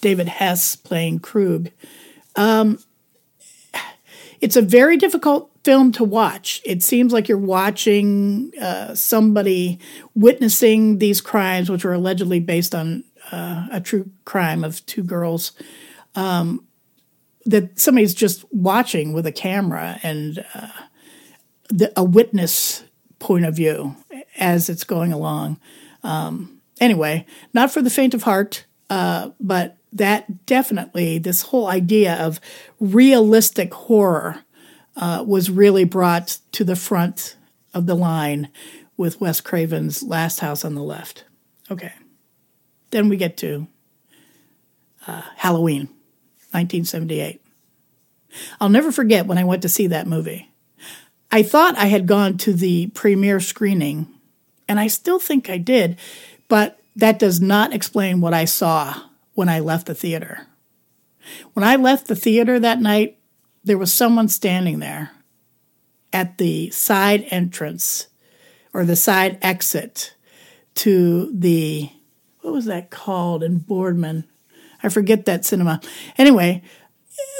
David 0.01 0.27
Hess 0.27 0.75
playing 0.75 1.19
Krug. 1.19 1.69
Um, 2.35 2.79
it's 4.41 4.55
a 4.55 4.61
very 4.61 4.97
difficult 4.97 5.51
film 5.63 5.91
to 5.93 6.03
watch. 6.03 6.61
It 6.63 6.83
seems 6.83 7.11
like 7.11 7.27
you're 7.27 7.37
watching 7.37 8.51
uh, 8.61 8.95
somebody 8.95 9.79
witnessing 10.15 10.99
these 10.99 11.19
crimes, 11.19 11.69
which 11.69 11.83
are 11.83 11.93
allegedly 11.93 12.39
based 12.39 12.75
on 12.75 13.03
uh, 13.31 13.67
a 13.71 13.81
true 13.81 14.09
crime 14.25 14.63
of 14.63 14.85
two 14.85 15.03
girls. 15.03 15.51
Um, 16.15 16.63
that 17.45 17.79
somebody's 17.79 18.13
just 18.13 18.43
watching 18.53 19.13
with 19.13 19.25
a 19.25 19.31
camera 19.31 19.99
and 20.03 20.43
uh, 20.53 20.67
the, 21.69 21.91
a 21.95 22.03
witness 22.03 22.83
point 23.19 23.45
of 23.45 23.55
view 23.55 23.95
as 24.37 24.69
it's 24.69 24.83
going 24.83 25.13
along. 25.13 25.59
Um, 26.03 26.56
anyway, 26.79 27.25
not 27.53 27.71
for 27.71 27.81
the 27.81 27.89
faint 27.89 28.13
of 28.13 28.23
heart, 28.23 28.65
uh, 28.89 29.31
but 29.39 29.77
that 29.93 30.45
definitely, 30.45 31.17
this 31.17 31.43
whole 31.43 31.67
idea 31.67 32.15
of 32.15 32.39
realistic 32.79 33.73
horror 33.73 34.43
uh, 34.95 35.23
was 35.25 35.49
really 35.49 35.83
brought 35.83 36.39
to 36.51 36.63
the 36.63 36.75
front 36.75 37.37
of 37.73 37.85
the 37.85 37.95
line 37.95 38.49
with 38.95 39.21
Wes 39.21 39.41
Craven's 39.41 40.03
Last 40.03 40.39
House 40.39 40.65
on 40.65 40.75
the 40.75 40.83
Left. 40.83 41.25
Okay. 41.69 41.93
Then 42.91 43.09
we 43.09 43.17
get 43.17 43.37
to 43.37 43.67
uh, 45.05 45.21
Halloween, 45.35 45.87
1978. 46.51 47.41
I'll 48.59 48.69
never 48.69 48.91
forget 48.91 49.25
when 49.25 49.37
I 49.37 49.43
went 49.43 49.61
to 49.61 49.69
see 49.69 49.87
that 49.87 50.07
movie. 50.07 50.51
I 51.31 51.43
thought 51.43 51.77
I 51.77 51.85
had 51.85 52.07
gone 52.07 52.37
to 52.39 52.53
the 52.53 52.87
premiere 52.87 53.39
screening, 53.39 54.07
and 54.67 54.79
I 54.79 54.87
still 54.87 55.19
think 55.19 55.49
I 55.49 55.57
did, 55.57 55.97
but 56.47 56.79
that 56.95 57.19
does 57.19 57.39
not 57.39 57.73
explain 57.73 58.21
what 58.21 58.33
I 58.33 58.45
saw 58.45 59.01
when 59.33 59.49
I 59.49 59.59
left 59.59 59.87
the 59.87 59.93
theater. 59.93 60.47
When 61.53 61.63
I 61.63 61.75
left 61.75 62.07
the 62.07 62.15
theater 62.15 62.59
that 62.59 62.81
night, 62.81 63.17
there 63.63 63.77
was 63.77 63.93
someone 63.93 64.29
standing 64.29 64.79
there 64.79 65.11
at 66.13 66.37
the 66.37 66.69
side 66.71 67.25
entrance 67.29 68.07
or 68.73 68.85
the 68.85 68.95
side 68.95 69.37
exit 69.41 70.15
to 70.75 71.31
the 71.33 71.89
what 72.41 72.53
was 72.53 72.65
that 72.65 72.89
called 72.89 73.43
in 73.43 73.57
Boardman? 73.57 74.23
I 74.81 74.89
forget 74.89 75.25
that 75.25 75.43
cinema. 75.43 75.81
Anyway, 76.17 76.61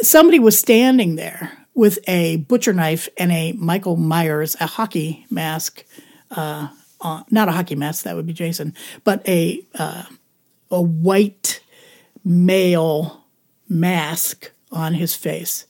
somebody 0.02 0.38
was 0.38 0.60
standing 0.60 1.16
there 1.16 1.66
with 1.74 2.00
a 2.08 2.38
butcher 2.38 2.74
knife 2.74 3.08
and 3.18 3.32
a 3.32 3.54
Michael 3.54 3.96
Myers, 3.96 4.58
a 4.60 4.66
hockey 4.66 5.26
mask, 5.30 5.86
uh, 6.32 6.68
uh, 7.01 7.24
not 7.30 7.48
a 7.48 7.51
hockey 7.51 7.75
mask, 7.75 8.04
that 8.04 8.16
would 8.16 8.27
be 8.27 8.34
Jason, 8.34 8.74
but 9.04 9.27
a 9.27 9.66
uh, 9.75 10.04
a 10.72 10.82
white 10.82 11.62
male 12.24 13.24
mask 13.70 14.51
on 14.72 14.94
his 14.94 15.16
face. 15.16 15.66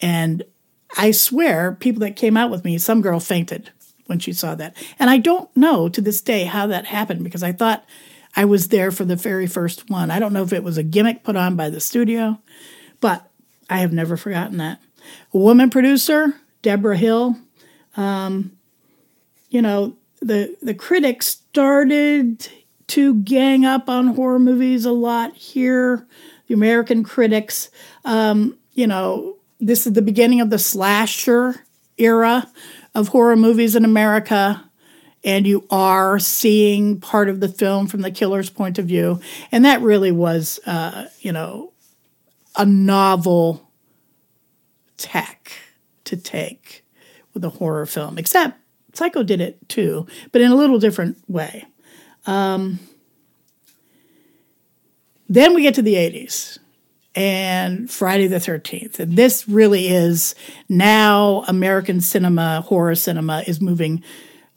And 0.00 0.44
I 0.96 1.10
swear, 1.10 1.72
people 1.72 2.00
that 2.00 2.16
came 2.16 2.36
out 2.36 2.50
with 2.50 2.64
me, 2.64 2.78
some 2.78 3.02
girl 3.02 3.20
fainted 3.20 3.70
when 4.06 4.18
she 4.18 4.32
saw 4.32 4.54
that. 4.56 4.76
And 4.98 5.08
I 5.10 5.18
don't 5.18 5.54
know 5.56 5.88
to 5.88 6.00
this 6.00 6.20
day 6.20 6.44
how 6.44 6.66
that 6.68 6.86
happened 6.86 7.22
because 7.22 7.42
I 7.42 7.52
thought 7.52 7.84
I 8.34 8.44
was 8.44 8.68
there 8.68 8.90
for 8.90 9.04
the 9.04 9.16
very 9.16 9.46
first 9.46 9.90
one. 9.90 10.10
I 10.10 10.18
don't 10.18 10.32
know 10.32 10.42
if 10.42 10.52
it 10.52 10.64
was 10.64 10.78
a 10.78 10.82
gimmick 10.82 11.22
put 11.22 11.36
on 11.36 11.56
by 11.56 11.70
the 11.70 11.80
studio, 11.80 12.38
but 13.00 13.28
I 13.68 13.78
have 13.78 13.92
never 13.92 14.16
forgotten 14.16 14.56
that. 14.58 14.80
A 15.32 15.38
woman 15.38 15.70
producer, 15.70 16.34
Deborah 16.62 16.96
Hill. 16.96 17.36
Um, 17.96 18.56
you 19.48 19.62
know, 19.62 19.96
the 20.20 20.56
the 20.62 20.74
critics 20.74 21.26
started 21.26 22.48
to 22.88 23.14
gang 23.14 23.64
up 23.64 23.88
on 23.88 24.14
horror 24.14 24.38
movies 24.38 24.84
a 24.84 24.92
lot 24.92 25.36
here. 25.36 26.06
The 26.48 26.54
American 26.54 27.04
critics, 27.04 27.70
um, 28.04 28.58
you 28.72 28.86
know, 28.86 29.36
this 29.60 29.86
is 29.86 29.92
the 29.92 30.02
beginning 30.02 30.40
of 30.40 30.50
the 30.50 30.58
slasher 30.58 31.64
era 31.96 32.50
of 32.94 33.08
horror 33.08 33.36
movies 33.36 33.76
in 33.76 33.84
America. 33.84 34.64
And 35.22 35.46
you 35.46 35.66
are 35.70 36.18
seeing 36.18 36.98
part 36.98 37.28
of 37.28 37.40
the 37.40 37.48
film 37.48 37.86
from 37.86 38.00
the 38.00 38.10
killer's 38.10 38.48
point 38.48 38.78
of 38.78 38.86
view. 38.86 39.20
And 39.52 39.64
that 39.66 39.82
really 39.82 40.10
was, 40.10 40.58
uh, 40.66 41.08
you 41.20 41.30
know, 41.30 41.72
a 42.56 42.64
novel 42.64 43.70
tack 44.96 45.52
to 46.04 46.16
take 46.16 46.84
with 47.34 47.44
a 47.44 47.50
horror 47.50 47.86
film, 47.86 48.18
except 48.18 48.58
Psycho 48.92 49.22
did 49.22 49.40
it 49.40 49.68
too, 49.68 50.06
but 50.32 50.40
in 50.40 50.50
a 50.50 50.56
little 50.56 50.78
different 50.78 51.18
way. 51.28 51.64
Um, 52.26 52.78
then 55.28 55.54
we 55.54 55.62
get 55.62 55.74
to 55.74 55.82
the 55.82 55.94
80s 55.94 56.58
and 57.14 57.90
Friday 57.90 58.26
the 58.26 58.36
13th. 58.36 58.98
And 58.98 59.16
this 59.16 59.48
really 59.48 59.88
is 59.88 60.34
now 60.68 61.44
American 61.48 62.00
cinema, 62.00 62.62
horror 62.62 62.94
cinema 62.94 63.44
is 63.46 63.60
moving 63.60 64.02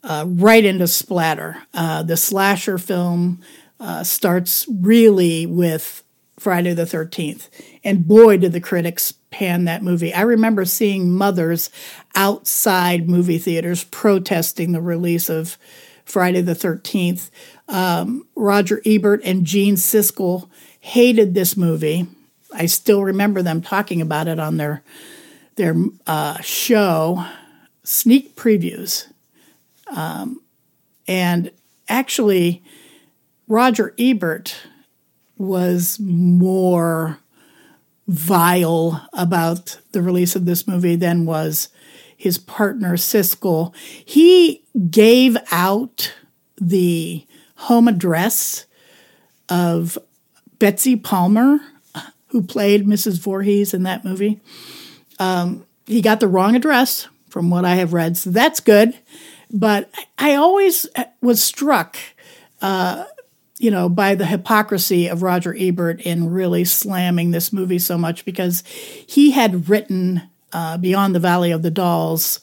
uh, 0.02 0.24
right 0.28 0.64
into 0.64 0.86
splatter. 0.86 1.56
Uh, 1.72 2.02
the 2.02 2.16
slasher 2.16 2.78
film 2.78 3.40
uh, 3.80 4.04
starts 4.04 4.66
really 4.68 5.46
with 5.46 6.02
Friday 6.38 6.74
the 6.74 6.82
13th. 6.82 7.48
And 7.82 8.06
boy, 8.06 8.36
did 8.36 8.52
the 8.52 8.60
critics 8.60 9.12
pan 9.34 9.64
that 9.64 9.82
movie. 9.82 10.14
I 10.14 10.20
remember 10.20 10.64
seeing 10.64 11.10
mothers 11.10 11.68
outside 12.14 13.08
movie 13.08 13.38
theaters 13.38 13.82
protesting 13.82 14.70
the 14.70 14.80
release 14.80 15.28
of 15.28 15.58
Friday 16.04 16.40
the 16.40 16.54
13th. 16.54 17.30
Um, 17.68 18.28
Roger 18.36 18.80
Ebert 18.86 19.22
and 19.24 19.44
Gene 19.44 19.74
Siskel 19.74 20.48
hated 20.78 21.34
this 21.34 21.56
movie. 21.56 22.06
I 22.52 22.66
still 22.66 23.02
remember 23.02 23.42
them 23.42 23.60
talking 23.60 24.00
about 24.00 24.28
it 24.28 24.38
on 24.38 24.56
their 24.56 24.84
their 25.56 25.74
uh, 26.06 26.40
show, 26.40 27.24
sneak 27.82 28.36
previews. 28.36 29.06
Um, 29.88 30.42
and 31.08 31.50
actually, 31.88 32.62
Roger 33.48 33.94
Ebert 33.98 34.56
was 35.36 35.98
more 35.98 37.18
vile 38.06 39.08
about 39.12 39.78
the 39.92 40.02
release 40.02 40.36
of 40.36 40.44
this 40.44 40.66
movie 40.66 40.96
than 40.96 41.26
was 41.26 41.68
his 42.16 42.38
partner 42.38 42.96
Siskel. 42.96 43.74
He 44.04 44.62
gave 44.90 45.36
out 45.50 46.14
the 46.60 47.26
home 47.56 47.88
address 47.88 48.66
of 49.48 49.98
Betsy 50.58 50.96
Palmer, 50.96 51.58
who 52.28 52.42
played 52.42 52.86
Mrs. 52.86 53.20
Voorhees 53.20 53.74
in 53.74 53.84
that 53.84 54.04
movie. 54.04 54.40
Um, 55.18 55.66
he 55.86 56.00
got 56.00 56.20
the 56.20 56.28
wrong 56.28 56.56
address 56.56 57.08
from 57.28 57.50
what 57.50 57.64
I 57.64 57.76
have 57.76 57.92
read, 57.92 58.16
so 58.16 58.30
that's 58.30 58.60
good. 58.60 58.94
But 59.50 59.90
I 60.18 60.34
always 60.34 60.86
was 61.20 61.42
struck 61.42 61.96
uh, 62.60 63.04
you 63.58 63.70
know, 63.70 63.88
by 63.88 64.14
the 64.14 64.26
hypocrisy 64.26 65.06
of 65.06 65.22
Roger 65.22 65.54
Ebert 65.58 66.00
in 66.00 66.30
really 66.30 66.64
slamming 66.64 67.30
this 67.30 67.52
movie 67.52 67.78
so 67.78 67.96
much 67.96 68.24
because 68.24 68.64
he 68.66 69.30
had 69.30 69.68
written 69.68 70.22
uh, 70.52 70.76
Beyond 70.78 71.14
the 71.14 71.20
Valley 71.20 71.50
of 71.50 71.62
the 71.62 71.70
Dolls 71.70 72.40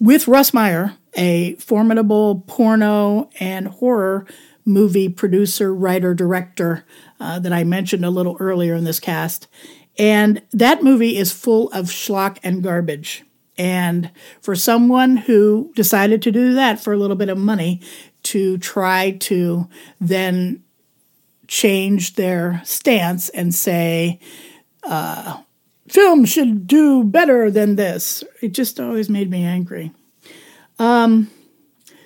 with 0.00 0.28
Russ 0.28 0.54
Meyer, 0.54 0.94
a 1.14 1.54
formidable 1.56 2.44
porno 2.46 3.30
and 3.38 3.68
horror 3.68 4.26
movie 4.64 5.08
producer, 5.08 5.74
writer, 5.74 6.14
director 6.14 6.84
uh, 7.20 7.38
that 7.38 7.52
I 7.52 7.64
mentioned 7.64 8.04
a 8.04 8.10
little 8.10 8.36
earlier 8.40 8.74
in 8.74 8.84
this 8.84 9.00
cast. 9.00 9.46
And 9.98 10.42
that 10.52 10.82
movie 10.82 11.16
is 11.16 11.32
full 11.32 11.70
of 11.70 11.86
schlock 11.86 12.38
and 12.42 12.62
garbage. 12.62 13.24
And 13.56 14.10
for 14.40 14.56
someone 14.56 15.16
who 15.16 15.72
decided 15.76 16.22
to 16.22 16.32
do 16.32 16.54
that 16.54 16.80
for 16.80 16.92
a 16.92 16.96
little 16.96 17.16
bit 17.16 17.28
of 17.28 17.38
money, 17.38 17.80
to 18.24 18.58
try 18.58 19.12
to 19.12 19.68
then 20.00 20.62
change 21.46 22.14
their 22.14 22.60
stance 22.64 23.28
and 23.30 23.54
say, 23.54 24.18
uh, 24.82 25.38
film 25.88 26.24
should 26.24 26.66
do 26.66 27.04
better 27.04 27.50
than 27.50 27.76
this. 27.76 28.24
It 28.42 28.52
just 28.52 28.80
always 28.80 29.08
made 29.08 29.30
me 29.30 29.44
angry. 29.44 29.92
Um, 30.78 31.30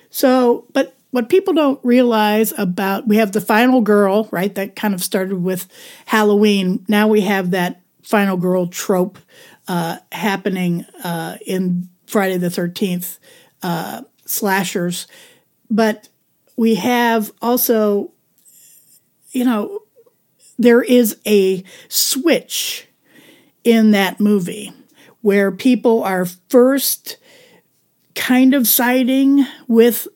so, 0.09 0.65
but 0.73 0.95
what 1.11 1.29
people 1.29 1.53
don't 1.53 1.79
realize 1.83 2.53
about 2.57 3.07
we 3.07 3.17
have 3.17 3.31
the 3.31 3.41
final 3.41 3.81
girl, 3.81 4.27
right? 4.31 4.53
That 4.53 4.75
kind 4.75 4.93
of 4.93 5.03
started 5.03 5.41
with 5.41 5.67
Halloween. 6.05 6.85
Now 6.87 7.07
we 7.07 7.21
have 7.21 7.51
that 7.51 7.81
final 8.03 8.37
girl 8.37 8.67
trope 8.67 9.17
uh, 9.67 9.97
happening 10.11 10.85
uh, 11.03 11.37
in 11.45 11.89
Friday 12.05 12.37
the 12.37 12.47
13th 12.47 13.17
uh, 13.63 14.01
slashers. 14.25 15.07
But 15.69 16.08
we 16.59 16.75
have 16.75 17.31
also 17.41 18.11
you 19.31 19.45
know, 19.45 19.83
there 20.57 20.81
is 20.81 21.17
a 21.25 21.63
switch 21.87 22.87
in 23.63 23.91
that 23.91 24.19
movie 24.19 24.73
where 25.21 25.51
people 25.51 26.03
are 26.03 26.25
first 26.49 27.17
kind 28.13 28.53
of 28.53 28.67
siding 28.67 29.45
with 29.67 30.07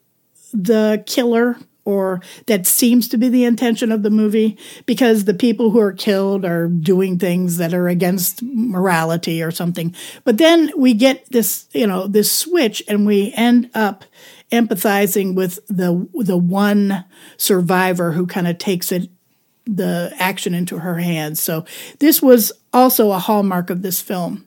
the 0.53 1.03
killer 1.06 1.58
or 1.86 2.21
that 2.47 2.65
seems 2.65 3.08
to 3.10 3.17
be 3.17 3.29
the 3.29 3.43
intention 3.43 3.91
of 3.91 4.03
the 4.03 4.10
movie 4.10 4.58
because 4.86 5.25
the 5.25 5.34
people 5.34 5.71
who 5.71 5.79
are 5.79 5.93
killed 5.93 6.43
are 6.43 6.67
doing 6.67 7.19
things 7.19 7.58
that 7.58 7.73
are 7.73 7.88
against 7.88 8.41
morality 8.41 9.41
or 9.43 9.51
something. 9.51 9.93
But 10.23 10.38
then 10.38 10.71
we 10.77 10.93
get 10.93 11.25
this, 11.29 11.67
you 11.73 11.88
know, 11.88 12.08
this 12.08 12.32
switch 12.32 12.84
and 12.88 13.06
we 13.06 13.34
end 13.36 13.69
up 13.73 14.06
empathizing 14.53 15.33
with 15.33 15.59
the 15.67 16.07
the 16.13 16.37
one 16.37 17.03
survivor 17.37 18.11
who 18.11 18.27
kind 18.27 18.47
of 18.47 18.59
takes 18.59 18.91
it 18.91 19.09
the 19.65 20.13
action 20.19 20.53
into 20.53 20.77
her 20.77 20.99
hands. 20.99 21.41
So 21.41 21.65
this 21.99 22.21
was 22.21 22.51
also 22.71 23.11
a 23.11 23.19
hallmark 23.19 23.69
of 23.69 23.81
this 23.81 23.99
film. 23.99 24.45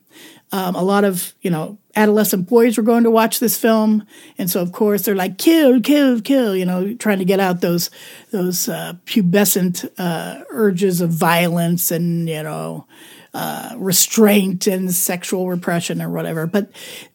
Um, 0.51 0.75
a 0.75 0.83
lot 0.83 1.03
of 1.03 1.33
you 1.41 1.51
know 1.51 1.77
adolescent 1.95 2.47
boys 2.47 2.77
were 2.77 2.83
going 2.83 3.03
to 3.03 3.11
watch 3.11 3.41
this 3.41 3.57
film, 3.57 4.07
and 4.37 4.49
so 4.49 4.61
of 4.61 4.71
course 4.71 5.01
they're 5.01 5.13
like 5.13 5.37
kill, 5.37 5.81
kill, 5.81 6.21
kill. 6.21 6.55
You 6.55 6.65
know, 6.65 6.93
trying 6.93 7.19
to 7.19 7.25
get 7.25 7.41
out 7.41 7.59
those 7.59 7.89
those 8.31 8.69
uh, 8.69 8.93
pubescent 9.05 9.89
uh, 9.97 10.45
urges 10.49 11.01
of 11.01 11.09
violence 11.09 11.91
and 11.91 12.29
you 12.29 12.43
know 12.43 12.87
uh, 13.33 13.73
restraint 13.75 14.67
and 14.67 14.93
sexual 14.93 15.49
repression 15.49 16.01
or 16.01 16.09
whatever. 16.09 16.47
But 16.47 16.71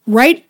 right 0.07 0.44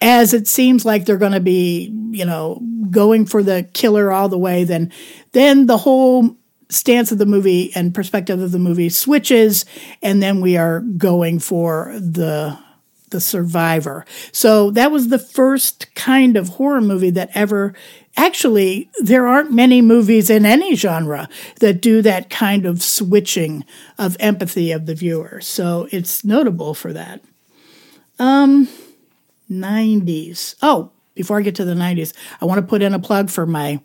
as 0.00 0.32
it 0.32 0.48
seems 0.48 0.84
like 0.84 1.04
they're 1.04 1.16
going 1.16 1.32
to 1.32 1.40
be, 1.40 1.92
you 2.10 2.24
know, 2.24 2.60
going 2.90 3.26
for 3.26 3.42
the 3.42 3.68
killer 3.72 4.10
all 4.10 4.28
the 4.28 4.38
way, 4.38 4.64
then 4.64 4.92
then 5.32 5.66
the 5.66 5.78
whole 5.78 6.36
stance 6.68 7.12
of 7.12 7.18
the 7.18 7.26
movie 7.26 7.72
and 7.74 7.94
perspective 7.94 8.40
of 8.40 8.52
the 8.52 8.58
movie 8.58 8.88
switches, 8.88 9.64
and 10.02 10.22
then 10.22 10.40
we 10.40 10.56
are 10.56 10.80
going 10.80 11.38
for 11.38 11.92
the 11.98 12.58
the 13.10 13.20
survivor. 13.20 14.06
So 14.32 14.70
that 14.70 14.92
was 14.92 15.08
the 15.08 15.18
first 15.18 15.92
kind 15.96 16.36
of 16.36 16.48
horror 16.50 16.80
movie 16.80 17.10
that 17.10 17.30
ever 17.34 17.74
actually 18.16 18.88
there 19.00 19.26
aren't 19.26 19.52
many 19.52 19.82
movies 19.82 20.30
in 20.30 20.46
any 20.46 20.76
genre 20.76 21.28
that 21.58 21.80
do 21.80 22.02
that 22.02 22.30
kind 22.30 22.66
of 22.66 22.82
switching 22.82 23.64
of 23.98 24.16
empathy 24.20 24.70
of 24.72 24.86
the 24.86 24.94
viewer. 24.94 25.40
So 25.40 25.88
it's 25.90 26.24
notable 26.24 26.72
for 26.72 26.92
that. 26.92 27.20
Um 28.18 28.68
90s. 29.50 30.54
Oh, 30.62 30.92
before 31.14 31.38
I 31.38 31.42
get 31.42 31.56
to 31.56 31.64
the 31.64 31.74
90s, 31.74 32.12
I 32.40 32.44
want 32.44 32.58
to 32.58 32.66
put 32.66 32.82
in 32.82 32.94
a 32.94 32.98
plug 32.98 33.30
for 33.30 33.46
my 33.46 33.80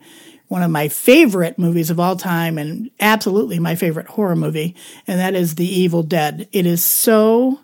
one 0.47 0.61
of 0.61 0.69
my 0.69 0.87
favorite 0.87 1.57
movies 1.57 1.89
of 1.89 1.99
all 1.99 2.15
time 2.15 2.59
and 2.59 2.91
absolutely 2.99 3.57
my 3.57 3.73
favorite 3.73 4.07
horror 4.07 4.35
movie, 4.35 4.75
and 5.07 5.19
that 5.19 5.33
is 5.33 5.55
The 5.55 5.65
Evil 5.65 6.03
Dead. 6.03 6.47
It 6.51 6.67
is 6.67 6.83
so 6.83 7.59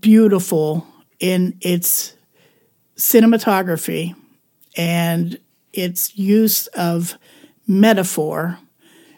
beautiful 0.00 0.86
in 1.18 1.58
its 1.60 2.14
cinematography 2.96 4.14
and 4.76 5.38
its 5.72 6.16
use 6.16 6.66
of 6.68 7.18
metaphor 7.66 8.58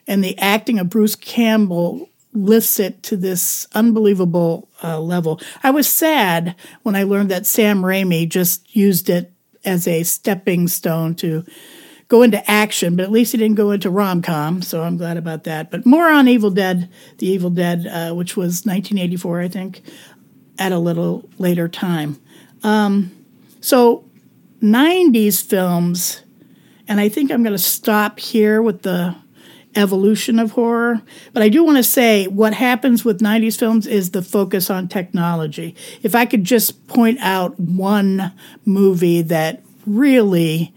and 0.07 0.25
the 0.25 0.37
acting 0.39 0.79
of 0.79 0.91
Bruce 0.91 1.15
Campbell 1.15 2.09
lifts 2.33 2.81
it 2.81 3.03
to 3.05 3.16
this 3.16 3.66
unbelievable 3.75 4.68
uh, 4.83 5.01
level. 5.01 5.40
I 5.62 5.71
was 5.71 5.88
sad 5.88 6.55
when 6.83 6.97
I 6.97 7.03
learned 7.03 7.31
that 7.31 7.47
Sam 7.47 7.83
Raimi 7.83 8.29
just 8.29 8.75
used 8.75 9.11
it 9.11 9.33
as 9.64 9.87
a 9.87 10.03
stepping 10.03 10.68
stone 10.68 11.14
to 11.16 11.45
go 12.09 12.23
into 12.23 12.51
action, 12.51 12.97
but 12.97 13.05
at 13.05 13.11
least 13.11 13.33
he 13.33 13.38
didn't 13.38 13.57
go 13.57 13.71
into 13.71 13.88
rom 13.90 14.21
com, 14.21 14.61
so 14.61 14.83
I'm 14.83 14.97
glad 14.99 15.16
about 15.16 15.45
that. 15.45 15.71
But 15.71 15.87
more 15.87 16.11
on 16.11 16.29
Evil 16.29 16.51
Dead, 16.51 16.90
The 17.18 17.27
Evil 17.27 17.51
Dead, 17.51 17.87
uh, 17.87 18.14
which 18.14 18.37
was 18.37 18.66
1984, 18.66 19.40
I 19.40 19.49
think, 19.49 19.83
at 20.59 20.73
a 20.73 20.79
little 20.79 21.29
later 21.38 21.68
time. 21.68 22.21
Um, 22.62 23.12
so, 23.61 24.05
90s 24.61 25.42
films, 25.42 26.23
and 26.87 27.01
I 27.01 27.09
think 27.09 27.31
I'm 27.31 27.42
going 27.42 27.57
to 27.57 27.59
stop 27.59 28.18
here 28.18 28.61
with 28.61 28.83
the 28.83 29.16
evolution 29.75 30.39
of 30.39 30.53
horror. 30.53 31.03
But 31.33 31.43
I 31.43 31.49
do 31.49 31.65
want 31.65 31.79
to 31.79 31.83
say 31.83 32.27
what 32.27 32.55
happens 32.55 33.05
with 33.05 33.21
90s 33.21 33.59
films 33.59 33.87
is 33.87 34.11
the 34.11 34.23
focus 34.23 34.71
on 34.71 34.89
technology. 34.89 35.75
If 36.03 36.15
I 36.15 36.27
could 36.27 36.45
just 36.45 36.87
point 36.87 37.19
out 37.21 37.59
one 37.59 38.33
movie 38.65 39.23
that 39.23 39.63
really 39.87 40.75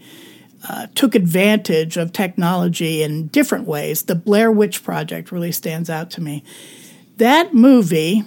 uh, 0.68 0.86
took 0.94 1.14
advantage 1.14 1.96
of 1.96 2.12
technology 2.12 3.02
in 3.02 3.28
different 3.28 3.66
ways, 3.66 4.02
the 4.02 4.14
Blair 4.14 4.50
Witch 4.50 4.82
Project 4.82 5.30
really 5.30 5.52
stands 5.52 5.90
out 5.90 6.10
to 6.12 6.20
me. 6.20 6.42
That 7.18 7.54
movie 7.54 8.24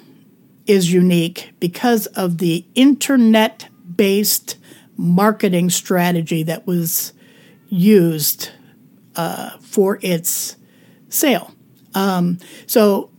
is 0.66 0.94
unique 0.94 1.52
because 1.60 2.06
of 2.08 2.38
the 2.38 2.66
internet 2.76 3.68
based 3.96 4.58
marketing 4.96 5.70
strategy 5.70 6.44
that 6.44 6.68
was 6.68 7.14
used 7.70 8.52
uh, 9.16 9.58
for 9.60 10.00
its 10.02 10.56
sale. 11.10 11.54
Um, 11.94 12.38
so 12.66 13.12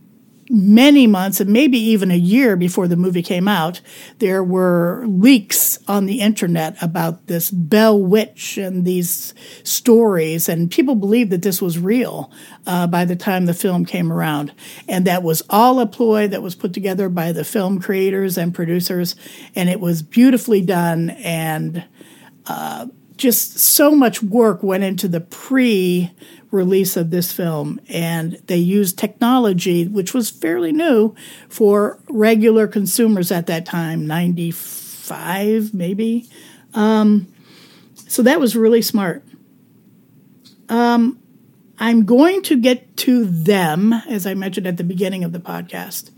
many 0.51 1.07
months 1.07 1.39
and 1.39 1.49
maybe 1.49 1.77
even 1.77 2.11
a 2.11 2.15
year 2.15 2.57
before 2.57 2.87
the 2.87 2.97
movie 2.97 3.21
came 3.21 3.47
out, 3.47 3.79
there 4.19 4.43
were 4.43 5.05
leaks 5.07 5.79
on 5.87 6.05
the 6.05 6.19
internet 6.19 6.75
about 6.81 7.27
this 7.27 7.49
Bell 7.49 7.99
Witch 7.99 8.57
and 8.57 8.83
these 8.83 9.33
stories, 9.63 10.49
and 10.49 10.69
people 10.69 10.95
believed 10.95 11.31
that 11.31 11.41
this 11.41 11.61
was 11.61 11.79
real 11.79 12.31
uh, 12.67 12.85
by 12.85 13.05
the 13.05 13.15
time 13.15 13.45
the 13.45 13.53
film 13.53 13.85
came 13.85 14.11
around. 14.11 14.53
And 14.89 15.05
that 15.05 15.23
was 15.23 15.41
all 15.49 15.79
a 15.79 15.87
ploy 15.87 16.27
that 16.27 16.41
was 16.41 16.55
put 16.55 16.73
together 16.73 17.07
by 17.07 17.31
the 17.31 17.45
film 17.45 17.79
creators 17.79 18.37
and 18.37 18.53
producers, 18.53 19.15
and 19.55 19.69
it 19.69 19.79
was 19.79 20.01
beautifully 20.01 20.61
done 20.61 21.11
and 21.11 21.85
uh, 22.47 22.87
just 23.21 23.59
so 23.59 23.91
much 23.91 24.23
work 24.23 24.63
went 24.63 24.83
into 24.83 25.07
the 25.07 25.21
pre 25.21 26.11
release 26.49 26.97
of 26.97 27.11
this 27.11 27.31
film, 27.31 27.79
and 27.87 28.33
they 28.47 28.57
used 28.57 28.97
technology, 28.97 29.87
which 29.87 30.13
was 30.13 30.31
fairly 30.31 30.71
new 30.71 31.13
for 31.47 31.99
regular 32.09 32.67
consumers 32.67 33.31
at 33.31 33.45
that 33.45 33.65
time, 33.65 34.07
95 34.07 35.73
maybe. 35.73 36.27
Um, 36.73 37.31
so 37.93 38.23
that 38.23 38.39
was 38.39 38.55
really 38.55 38.81
smart. 38.81 39.23
Um, 40.67 41.19
I'm 41.77 42.05
going 42.05 42.41
to 42.43 42.59
get 42.59 42.97
to 42.97 43.25
them, 43.25 43.93
as 43.93 44.25
I 44.25 44.33
mentioned 44.33 44.65
at 44.65 44.77
the 44.77 44.83
beginning 44.83 45.23
of 45.23 45.31
the 45.31 45.39
podcast, 45.39 46.09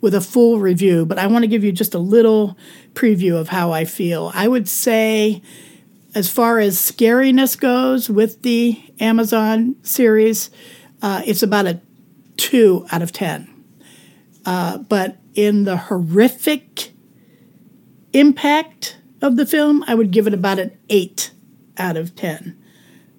with 0.00 0.14
a 0.14 0.20
full 0.20 0.58
review, 0.58 1.06
but 1.06 1.18
I 1.18 1.28
want 1.28 1.44
to 1.44 1.48
give 1.48 1.62
you 1.62 1.72
just 1.72 1.94
a 1.94 1.98
little 1.98 2.58
preview 2.94 3.36
of 3.36 3.48
how 3.48 3.72
I 3.72 3.84
feel. 3.84 4.32
I 4.34 4.48
would 4.48 4.68
say 4.68 5.40
as 6.18 6.28
far 6.28 6.58
as 6.58 6.76
scariness 6.76 7.56
goes 7.56 8.10
with 8.10 8.42
the 8.42 8.82
Amazon 8.98 9.76
series, 9.84 10.50
uh, 11.00 11.22
it's 11.24 11.44
about 11.44 11.64
a 11.64 11.80
two 12.36 12.84
out 12.90 13.02
of 13.02 13.12
10. 13.12 13.48
Uh, 14.44 14.78
but 14.78 15.18
in 15.34 15.62
the 15.62 15.76
horrific 15.76 16.90
impact 18.12 18.98
of 19.22 19.36
the 19.36 19.46
film, 19.46 19.84
I 19.86 19.94
would 19.94 20.10
give 20.10 20.26
it 20.26 20.34
about 20.34 20.58
an 20.58 20.76
eight 20.88 21.30
out 21.76 21.96
of 21.96 22.16
10. 22.16 22.60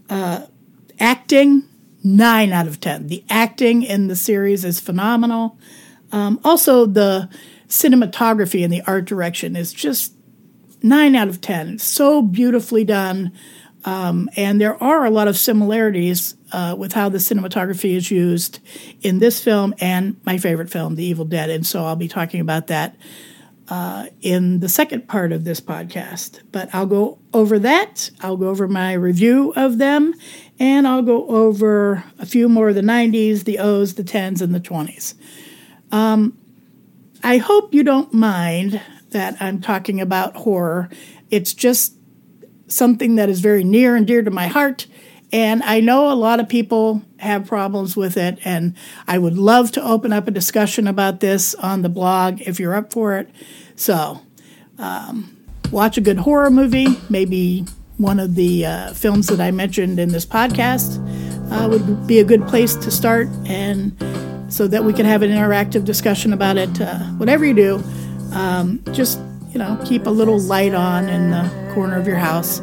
Uh, 0.10 0.48
acting, 1.00 1.64
nine 2.04 2.52
out 2.52 2.68
of 2.68 2.82
10. 2.82 3.08
The 3.08 3.24
acting 3.30 3.82
in 3.82 4.10
the 4.10 4.16
series 4.18 4.66
is 4.66 4.82
phenomenal. 4.82 5.58
Um, 6.12 6.38
also, 6.44 6.86
the 6.86 7.30
cinematography 7.70 8.62
and 8.62 8.74
the 8.74 8.82
art 8.82 9.06
direction 9.06 9.56
is 9.56 9.72
just 9.72 10.19
nine 10.82 11.16
out 11.16 11.28
of 11.28 11.42
10. 11.42 11.80
So 11.80 12.22
beautifully 12.22 12.84
done. 12.84 13.32
Um, 13.86 14.30
and 14.36 14.60
there 14.60 14.82
are 14.84 15.06
a 15.06 15.10
lot 15.10 15.28
of 15.28 15.38
similarities 15.38 16.36
uh, 16.52 16.76
with 16.78 16.94
how 16.94 17.10
the 17.10 17.18
cinematography 17.18 17.96
is 17.96 18.12
used 18.12 18.60
in 19.02 19.20
this 19.20 19.42
film 19.42 19.74
and 19.80 20.20
my 20.26 20.38
favorite 20.38 20.70
film, 20.70 20.96
The 20.96 21.06
Evil 21.06 21.26
Dead. 21.26 21.50
And 21.50 21.66
so 21.66 21.86
I'll 21.86 21.96
be 21.96 22.10
talking 22.10 22.42
about 22.42 22.68
that 22.68 22.96
uh, 23.70 24.08
in 24.22 24.60
the 24.60 24.70
second 24.70 25.08
part 25.08 25.32
of 25.32 25.44
this 25.44 25.62
podcast. 25.62 26.42
But 26.52 26.74
I'll 26.74 26.88
go 26.88 27.20
over 27.34 27.60
that. 27.60 28.10
I'll 28.22 28.38
go 28.38 28.50
over 28.50 28.68
my 28.68 28.94
review 28.94 29.54
of 29.56 29.78
them, 29.78 30.14
and 30.60 30.88
I'll 30.88 31.04
go 31.04 31.28
over 31.28 32.04
a 32.18 32.26
few 32.26 32.50
more 32.50 32.70
of 32.70 32.76
the 32.76 32.82
90s, 32.82 33.44
the 33.44 33.60
O's, 33.60 33.94
the 33.94 34.04
10s, 34.04 34.42
and 34.42 34.54
the 34.54 34.60
20s. 34.60 35.14
Um, 35.92 36.38
I 37.24 37.38
hope 37.38 37.74
you 37.74 37.84
don't 37.84 38.14
mind 38.14 38.82
that 39.12 39.38
I'm 39.40 39.62
talking 39.62 40.02
about 40.02 40.36
horror. 40.36 40.90
It's 41.30 41.54
just 41.54 41.94
something 42.68 43.16
that 43.16 43.30
is 43.30 43.40
very 43.40 43.64
near 43.64 43.96
and 43.96 44.06
dear 44.06 44.22
to 44.22 44.32
my 44.32 44.48
heart. 44.48 44.88
And 45.32 45.62
I 45.64 45.80
know 45.80 46.12
a 46.12 46.16
lot 46.16 46.40
of 46.40 46.50
people 46.50 47.04
have 47.18 47.46
problems 47.46 47.96
with 47.96 48.18
it, 48.18 48.40
and 48.44 48.74
I 49.08 49.20
would 49.20 49.38
love 49.38 49.72
to 49.74 49.84
open 49.84 50.12
up 50.12 50.28
a 50.28 50.32
discussion 50.32 50.88
about 50.88 51.20
this 51.20 51.54
on 51.56 51.84
the 51.84 51.90
blog 51.90 52.42
if 52.42 52.60
you're 52.60 52.74
up 52.74 52.92
for 52.92 53.18
it. 53.18 53.30
So, 53.76 54.22
um, 54.80 55.38
watch 55.72 55.98
a 55.98 56.02
good 56.02 56.18
horror 56.18 56.50
movie, 56.50 56.88
maybe 57.10 57.66
one 57.98 58.20
of 58.20 58.36
the 58.36 58.66
uh, 58.66 58.94
films 58.94 59.28
that 59.28 59.42
I 59.42 59.52
mentioned 59.52 60.00
in 60.00 60.10
this 60.10 60.26
podcast 60.26 60.98
uh, 61.52 61.68
would 61.68 62.08
be 62.08 62.20
a 62.20 62.24
good 62.24 62.48
place 62.48 62.76
to 62.76 62.90
start, 62.90 63.28
and 63.46 63.96
so 64.52 64.68
that 64.68 64.84
we 64.84 64.94
can 64.94 65.06
have 65.06 65.22
an 65.22 65.30
interactive 65.30 65.86
discussion 65.86 66.34
about 66.34 66.58
it. 66.58 66.82
Uh, 66.82 66.98
whatever 67.18 67.46
you 67.46 67.54
do, 67.54 67.84
um, 68.34 68.82
just 68.92 69.20
you 69.52 69.60
know 69.60 69.80
keep 69.86 70.06
a 70.06 70.10
little 70.10 70.40
light 70.40 70.74
on 70.74 71.10
in 71.10 71.32
the 71.32 71.72
corner 71.74 71.98
of 71.98 72.06
your 72.08 72.18
house 72.18 72.62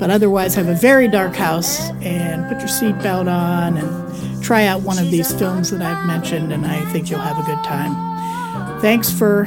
but 0.00 0.10
otherwise 0.10 0.54
have 0.54 0.68
a 0.68 0.74
very 0.74 1.08
dark 1.08 1.36
house 1.36 1.90
and 2.00 2.48
put 2.48 2.58
your 2.58 2.68
seatbelt 2.68 3.30
on 3.30 3.76
and 3.76 4.42
try 4.42 4.64
out 4.64 4.80
one 4.80 4.98
of 4.98 5.10
these 5.10 5.30
films 5.32 5.70
that 5.70 5.82
I've 5.82 6.06
mentioned, 6.06 6.52
and 6.52 6.64
I 6.66 6.80
think 6.90 7.10
you'll 7.10 7.20
have 7.20 7.38
a 7.38 7.42
good 7.42 7.62
time. 7.62 8.80
Thanks 8.80 9.10
for 9.10 9.46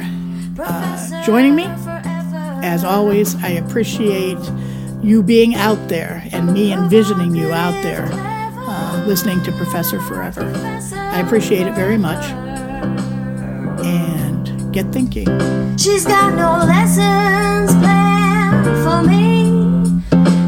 uh, 0.60 1.24
joining 1.24 1.56
me. 1.56 1.64
As 1.66 2.84
always, 2.84 3.34
I 3.42 3.48
appreciate 3.48 4.38
you 5.02 5.22
being 5.22 5.56
out 5.56 5.88
there 5.88 6.22
and 6.32 6.52
me 6.52 6.72
envisioning 6.72 7.34
you 7.34 7.52
out 7.52 7.82
there 7.82 8.08
uh, 8.12 9.04
listening 9.06 9.42
to 9.42 9.52
Professor 9.52 10.00
Forever. 10.00 10.50
I 10.94 11.20
appreciate 11.20 11.66
it 11.66 11.74
very 11.74 11.98
much. 11.98 12.43
Get 14.74 14.92
thinking. 14.92 15.28
She's 15.76 16.04
got 16.04 16.34
no 16.34 16.66
lessons 16.66 17.70
planned 17.78 18.66
for 18.82 19.08
me 19.08 19.52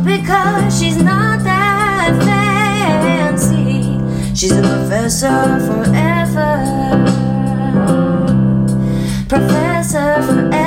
because 0.02 0.76
she's 0.76 1.00
not 1.00 1.44
that 1.44 2.10
fancy. 2.24 4.00
She's 4.34 4.50
a 4.50 4.62
professor 4.62 5.60
forever. 5.60 6.50
Professor 9.28 10.20
forever. 10.24 10.65